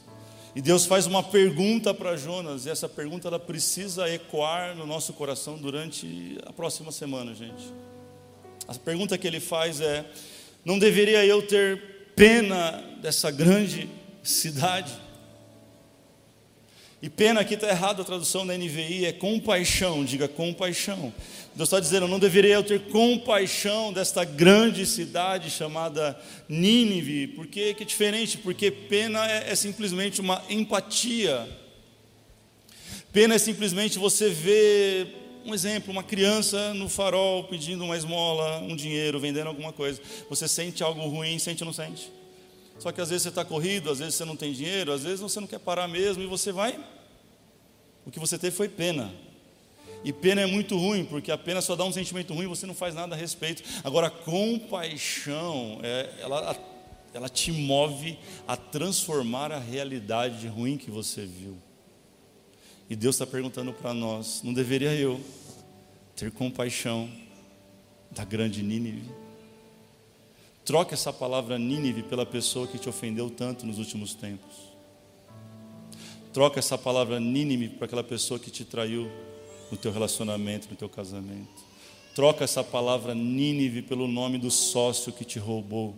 E 0.55 0.61
Deus 0.61 0.85
faz 0.85 1.07
uma 1.07 1.23
pergunta 1.23 1.91
para 1.91 2.15
Jonas, 2.15 2.67
e 2.67 2.69
essa 2.69 2.87
pergunta 2.87 3.27
ela 3.27 3.39
precisa 3.39 4.07
ecoar 4.07 4.75
no 4.75 4.85
nosso 4.85 5.11
coração 5.13 5.57
durante 5.57 6.37
a 6.45 6.53
próxima 6.53 6.91
semana, 6.91 7.33
gente. 7.33 7.73
A 8.67 8.75
pergunta 8.75 9.17
que 9.17 9.25
ele 9.25 9.39
faz 9.39 9.81
é: 9.81 10.05
Não 10.63 10.77
deveria 10.77 11.25
eu 11.25 11.41
ter 11.41 12.11
pena 12.15 12.73
dessa 13.01 13.31
grande 13.31 13.89
cidade? 14.21 14.93
E 16.99 17.09
pena 17.09 17.41
aqui 17.41 17.53
está 17.53 17.69
errado 17.69 18.01
a 18.01 18.05
tradução 18.05 18.45
da 18.45 18.57
NVI, 18.57 19.05
é 19.05 19.11
compaixão, 19.11 20.03
diga 20.03 20.27
compaixão. 20.27 21.13
Deus 21.53 21.69
está 21.69 21.79
dizendo, 21.79 22.07
não 22.07 22.17
deveria 22.17 22.55
eu 22.55 22.63
ter 22.63 22.87
compaixão 22.89 23.93
desta 23.93 24.23
grande 24.23 24.83
cidade 24.85 25.51
chamada 25.51 26.19
Nínive, 26.49 27.27
porque 27.27 27.75
que 27.75 27.83
é 27.83 27.85
diferente? 27.85 28.39
Porque 28.39 28.71
pena 28.71 29.29
é, 29.29 29.51
é 29.51 29.55
simplesmente 29.55 30.21
uma 30.21 30.41
empatia. 30.49 31.47
Pena 33.13 33.35
é 33.35 33.37
simplesmente 33.37 33.99
você 33.99 34.29
ver, 34.29 35.41
um 35.45 35.53
exemplo, 35.53 35.91
uma 35.91 36.03
criança 36.03 36.73
no 36.73 36.89
farol 36.89 37.43
pedindo 37.43 37.83
uma 37.83 37.95
esmola, 37.95 38.57
um 38.59 38.75
dinheiro, 38.75 39.19
vendendo 39.19 39.47
alguma 39.47 39.71
coisa. 39.71 40.01
Você 40.31 40.47
sente 40.47 40.81
algo 40.81 41.01
ruim, 41.07 41.37
sente 41.37 41.61
ou 41.61 41.67
não 41.67 41.73
sente? 41.73 42.11
Só 42.79 42.91
que 42.91 43.01
às 43.01 43.09
vezes 43.09 43.23
você 43.23 43.29
está 43.29 43.43
corrido, 43.43 43.89
às 43.89 43.99
vezes 43.99 44.15
você 44.15 44.25
não 44.25 44.35
tem 44.35 44.53
dinheiro, 44.53 44.91
às 44.91 45.03
vezes 45.03 45.19
você 45.19 45.39
não 45.39 45.47
quer 45.47 45.59
parar 45.59 45.87
mesmo 45.87 46.21
e 46.21 46.27
você 46.27 46.51
vai. 46.51 46.79
O 48.05 48.11
que 48.11 48.19
você 48.19 48.37
teve 48.37 48.55
foi 48.55 48.69
pena. 48.69 49.13
E 50.03 50.13
pena 50.13 50.41
é 50.41 50.45
muito 50.45 50.77
ruim, 50.77 51.03
porque 51.03 51.31
a 51.31 51.37
pena 51.37 51.59
só 51.59 51.75
dá 51.75 51.83
um 51.83 51.91
sentimento 51.91 52.33
ruim 52.33 52.45
e 52.45 52.47
você 52.47 52.65
não 52.65 52.73
faz 52.73 52.93
nada 52.93 53.15
a 53.15 53.17
respeito. 53.17 53.63
Agora, 53.83 54.09
compaixão, 54.09 55.79
é, 55.83 56.13
ela, 56.19 56.55
ela 57.13 57.27
te 57.27 57.51
move 57.51 58.17
a 58.47 58.55
transformar 58.55 59.51
a 59.51 59.59
realidade 59.59 60.47
ruim 60.47 60.77
que 60.77 60.91
você 60.91 61.25
viu. 61.25 61.57
E 62.89 62.95
Deus 62.95 63.15
está 63.15 63.25
perguntando 63.25 63.73
para 63.73 63.93
nós: 63.93 64.41
não 64.43 64.53
deveria 64.53 64.93
eu 64.93 65.19
ter 66.15 66.31
compaixão 66.31 67.09
da 68.11 68.23
grande 68.23 68.63
Nínive? 68.63 69.03
Troca 70.67 70.95
essa 70.95 71.13
palavra 71.13 71.57
Nínive 71.57 72.03
pela 72.03 72.25
pessoa 72.25 72.67
que 72.67 72.77
te 72.77 72.89
ofendeu 72.89 73.29
tanto 73.29 73.65
nos 73.65 73.77
últimos 73.77 74.13
tempos. 74.13 74.53
Troca 76.33 76.59
essa 76.59 76.77
palavra 76.77 77.21
Nínive 77.21 77.69
para 77.69 77.85
aquela 77.85 78.03
pessoa 78.03 78.37
que 78.37 78.51
te 78.51 78.65
traiu 78.65 79.09
no 79.71 79.77
teu 79.77 79.93
relacionamento, 79.93 80.67
no 80.69 80.75
teu 80.75 80.89
casamento. 80.89 81.63
Troca 82.13 82.43
essa 82.43 82.65
palavra 82.65 83.15
Nínive 83.15 83.81
pelo 83.81 84.09
nome 84.09 84.37
do 84.37 84.51
sócio 84.51 85.13
que 85.13 85.23
te 85.23 85.39
roubou, 85.39 85.95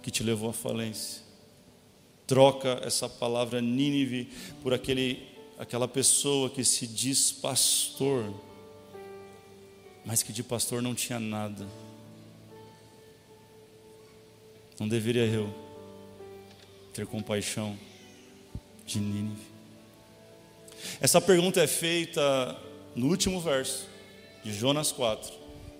que 0.00 0.10
te 0.10 0.22
levou 0.22 0.48
à 0.48 0.54
falência. 0.54 1.22
Troca 2.26 2.80
essa 2.82 3.10
palavra 3.10 3.60
Nínive 3.60 4.26
por 4.62 4.72
aquele, 4.72 5.22
aquela 5.58 5.86
pessoa 5.86 6.48
que 6.48 6.64
se 6.64 6.86
diz 6.86 7.30
pastor, 7.30 8.24
mas 10.02 10.22
que 10.22 10.32
de 10.32 10.42
pastor 10.42 10.80
não 10.80 10.94
tinha 10.94 11.20
nada 11.20 11.68
não 14.82 14.88
deveria 14.88 15.24
eu 15.26 15.48
ter 16.92 17.06
compaixão 17.06 17.78
de 18.84 18.98
Nínive? 18.98 19.40
Essa 21.00 21.20
pergunta 21.20 21.60
é 21.60 21.68
feita 21.68 22.58
no 22.96 23.06
último 23.06 23.40
verso 23.40 23.86
de 24.42 24.52
Jonas 24.52 24.90
4. 24.90 25.32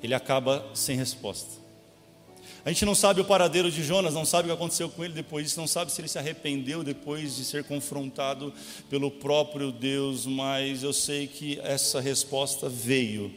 Ele 0.05 0.15
acaba 0.15 0.65
sem 0.73 0.97
resposta. 0.97 1.61
A 2.65 2.69
gente 2.71 2.85
não 2.85 2.95
sabe 2.95 3.21
o 3.21 3.25
paradeiro 3.25 3.73
de 3.73 3.83
Jonas, 3.83 4.15
não 4.15 4.25
sabe 4.25 4.45
o 4.45 4.53
que 4.53 4.57
aconteceu 4.57 4.89
com 4.89 5.05
ele 5.05 5.15
depois 5.15 5.47
disso, 5.47 5.59
não 5.59 5.67
sabe 5.67 5.91
se 5.91 6.01
ele 6.01 6.07
se 6.07 6.21
arrependeu 6.21 6.85
depois 6.85 7.35
de 7.35 7.45
ser 7.45 7.65
confrontado 7.65 8.55
pelo 8.89 9.11
próprio 9.11 9.73
Deus, 9.73 10.27
mas 10.27 10.85
eu 10.85 10.93
sei 10.93 11.27
que 11.27 11.59
essa 11.65 12.01
resposta 12.01 12.69
veio 12.69 13.35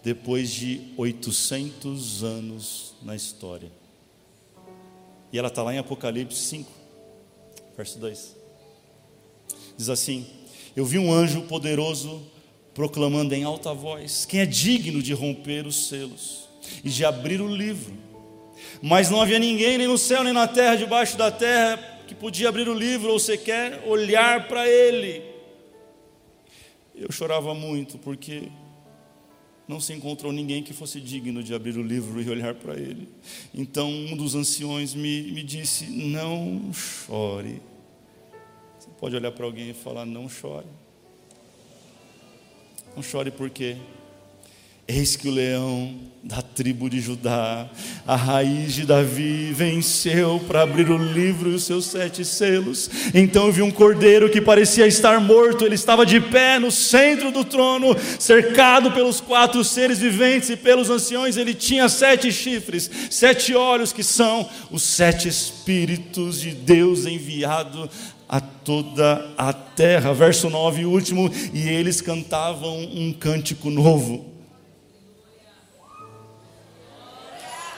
depois 0.00 0.48
de 0.52 0.92
800 0.96 2.22
anos 2.22 2.94
na 3.02 3.16
história. 3.16 3.81
E 5.32 5.38
ela 5.38 5.48
está 5.48 5.62
lá 5.62 5.74
em 5.74 5.78
Apocalipse 5.78 6.38
5, 6.38 6.70
verso 7.76 7.98
2. 7.98 8.36
Diz 9.76 9.88
assim: 9.88 10.26
Eu 10.76 10.84
vi 10.84 10.98
um 10.98 11.12
anjo 11.12 11.42
poderoso 11.42 12.22
proclamando 12.74 13.34
em 13.34 13.44
alta 13.44 13.72
voz: 13.72 14.26
Quem 14.26 14.40
é 14.40 14.46
digno 14.46 15.02
de 15.02 15.14
romper 15.14 15.66
os 15.66 15.88
selos 15.88 16.48
e 16.84 16.90
de 16.90 17.04
abrir 17.04 17.40
o 17.40 17.48
livro? 17.48 17.96
Mas 18.82 19.08
não 19.08 19.20
havia 19.20 19.38
ninguém, 19.38 19.78
nem 19.78 19.86
no 19.86 19.98
céu, 19.98 20.22
nem 20.22 20.32
na 20.32 20.46
terra, 20.46 20.76
debaixo 20.76 21.16
da 21.16 21.30
terra, 21.30 21.78
que 22.06 22.14
podia 22.14 22.48
abrir 22.48 22.68
o 22.68 22.74
livro 22.74 23.10
ou 23.10 23.18
sequer 23.18 23.82
olhar 23.86 24.48
para 24.48 24.68
ele. 24.68 25.22
Eu 26.94 27.10
chorava 27.10 27.54
muito, 27.54 27.96
porque 27.98 28.48
não 29.72 29.80
se 29.80 29.94
encontrou 29.94 30.32
ninguém 30.32 30.62
que 30.62 30.74
fosse 30.74 31.00
digno 31.00 31.42
de 31.42 31.54
abrir 31.54 31.78
o 31.78 31.82
livro 31.82 32.20
e 32.20 32.28
olhar 32.28 32.54
para 32.54 32.74
ele. 32.74 33.08
Então 33.54 33.90
um 33.90 34.14
dos 34.14 34.34
anciões 34.34 34.94
me, 34.94 35.32
me 35.32 35.42
disse: 35.42 35.86
Não 35.86 36.70
chore. 36.74 37.62
Você 38.78 38.90
pode 39.00 39.16
olhar 39.16 39.32
para 39.32 39.46
alguém 39.46 39.70
e 39.70 39.74
falar: 39.74 40.04
Não 40.04 40.28
chore. 40.28 40.66
Não 42.94 43.02
chore 43.02 43.30
por 43.30 43.48
quê? 43.48 43.78
Eis 44.94 45.16
que 45.16 45.26
o 45.26 45.30
leão 45.30 45.94
da 46.22 46.42
tribo 46.42 46.90
de 46.90 47.00
Judá, 47.00 47.66
a 48.06 48.14
raiz 48.14 48.74
de 48.74 48.84
Davi, 48.84 49.50
venceu 49.50 50.38
para 50.46 50.60
abrir 50.60 50.90
o 50.90 50.98
livro 50.98 51.50
e 51.50 51.54
os 51.54 51.64
seus 51.64 51.86
sete 51.86 52.26
selos. 52.26 52.90
Então 53.14 53.46
eu 53.46 53.52
vi 53.52 53.62
um 53.62 53.70
cordeiro 53.70 54.28
que 54.28 54.38
parecia 54.38 54.86
estar 54.86 55.18
morto, 55.18 55.64
ele 55.64 55.76
estava 55.76 56.04
de 56.04 56.20
pé 56.20 56.58
no 56.58 56.70
centro 56.70 57.32
do 57.32 57.42
trono, 57.42 57.96
cercado 58.18 58.92
pelos 58.92 59.18
quatro 59.18 59.64
seres 59.64 59.98
viventes 59.98 60.50
e 60.50 60.56
pelos 60.58 60.90
anciões. 60.90 61.38
Ele 61.38 61.54
tinha 61.54 61.88
sete 61.88 62.30
chifres, 62.30 62.90
sete 63.08 63.54
olhos, 63.54 63.94
que 63.94 64.04
são 64.04 64.46
os 64.70 64.82
sete 64.82 65.26
Espíritos 65.26 66.38
de 66.38 66.50
Deus 66.50 67.06
enviado 67.06 67.88
a 68.28 68.42
toda 68.42 69.32
a 69.38 69.54
terra. 69.54 70.12
Verso 70.12 70.50
9, 70.50 70.84
último, 70.84 71.32
e 71.54 71.66
eles 71.66 72.02
cantavam 72.02 72.78
um 72.78 73.10
cântico 73.14 73.70
novo 73.70 74.31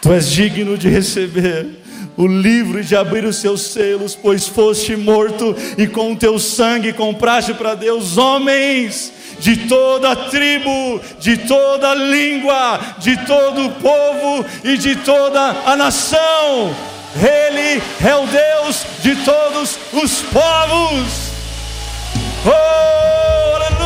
Tu 0.05 0.12
és 0.12 0.30
digno 0.30 0.76
de 0.76 0.86
receber 0.86 1.66
o 2.14 2.26
livro 2.26 2.78
e 2.78 2.84
de 2.84 2.94
abrir 2.94 3.24
os 3.24 3.36
seus 3.36 3.62
selos, 3.62 4.14
pois 4.14 4.46
foste 4.46 4.94
morto 4.94 5.57
e 5.78 5.86
com 5.86 6.12
o 6.12 6.16
teu 6.16 6.38
sangue 6.38 6.92
compraste 6.92 7.55
para 7.55 7.74
Deus 7.74 8.18
homens 8.18 9.11
de 9.40 9.66
toda 9.66 10.14
tribo, 10.14 11.00
de 11.18 11.38
toda 11.38 11.94
língua, 11.94 12.80
de 12.98 13.16
todo 13.24 13.70
povo 13.80 14.44
e 14.62 14.76
de 14.76 14.94
toda 14.96 15.40
a 15.64 15.74
nação. 15.74 16.76
Ele 17.16 17.82
é 18.07 18.14
o 18.14 18.26
Deus 18.26 18.84
de 19.02 19.16
todos 19.24 19.78
os 19.90 20.20
povos. 20.20 21.30
Oh, 22.44 23.57
aleluia! 23.57 23.84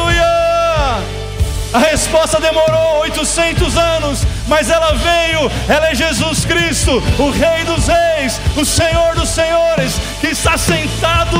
A 1.72 1.78
resposta 1.78 2.40
demorou 2.40 3.00
800 3.02 3.76
anos, 3.76 4.26
mas 4.46 4.70
ela 4.70 4.94
veio, 4.94 5.50
ela 5.68 5.90
é 5.90 5.94
Jesus 5.94 6.44
Cristo, 6.44 7.02
o 7.18 7.30
Rei 7.30 7.64
dos 7.64 7.86
Reis, 7.86 8.40
o 8.56 8.64
Senhor 8.64 9.14
dos 9.14 9.28
Senhores, 9.28 10.00
que 10.20 10.28
está 10.28 10.56
sentado 10.56 11.38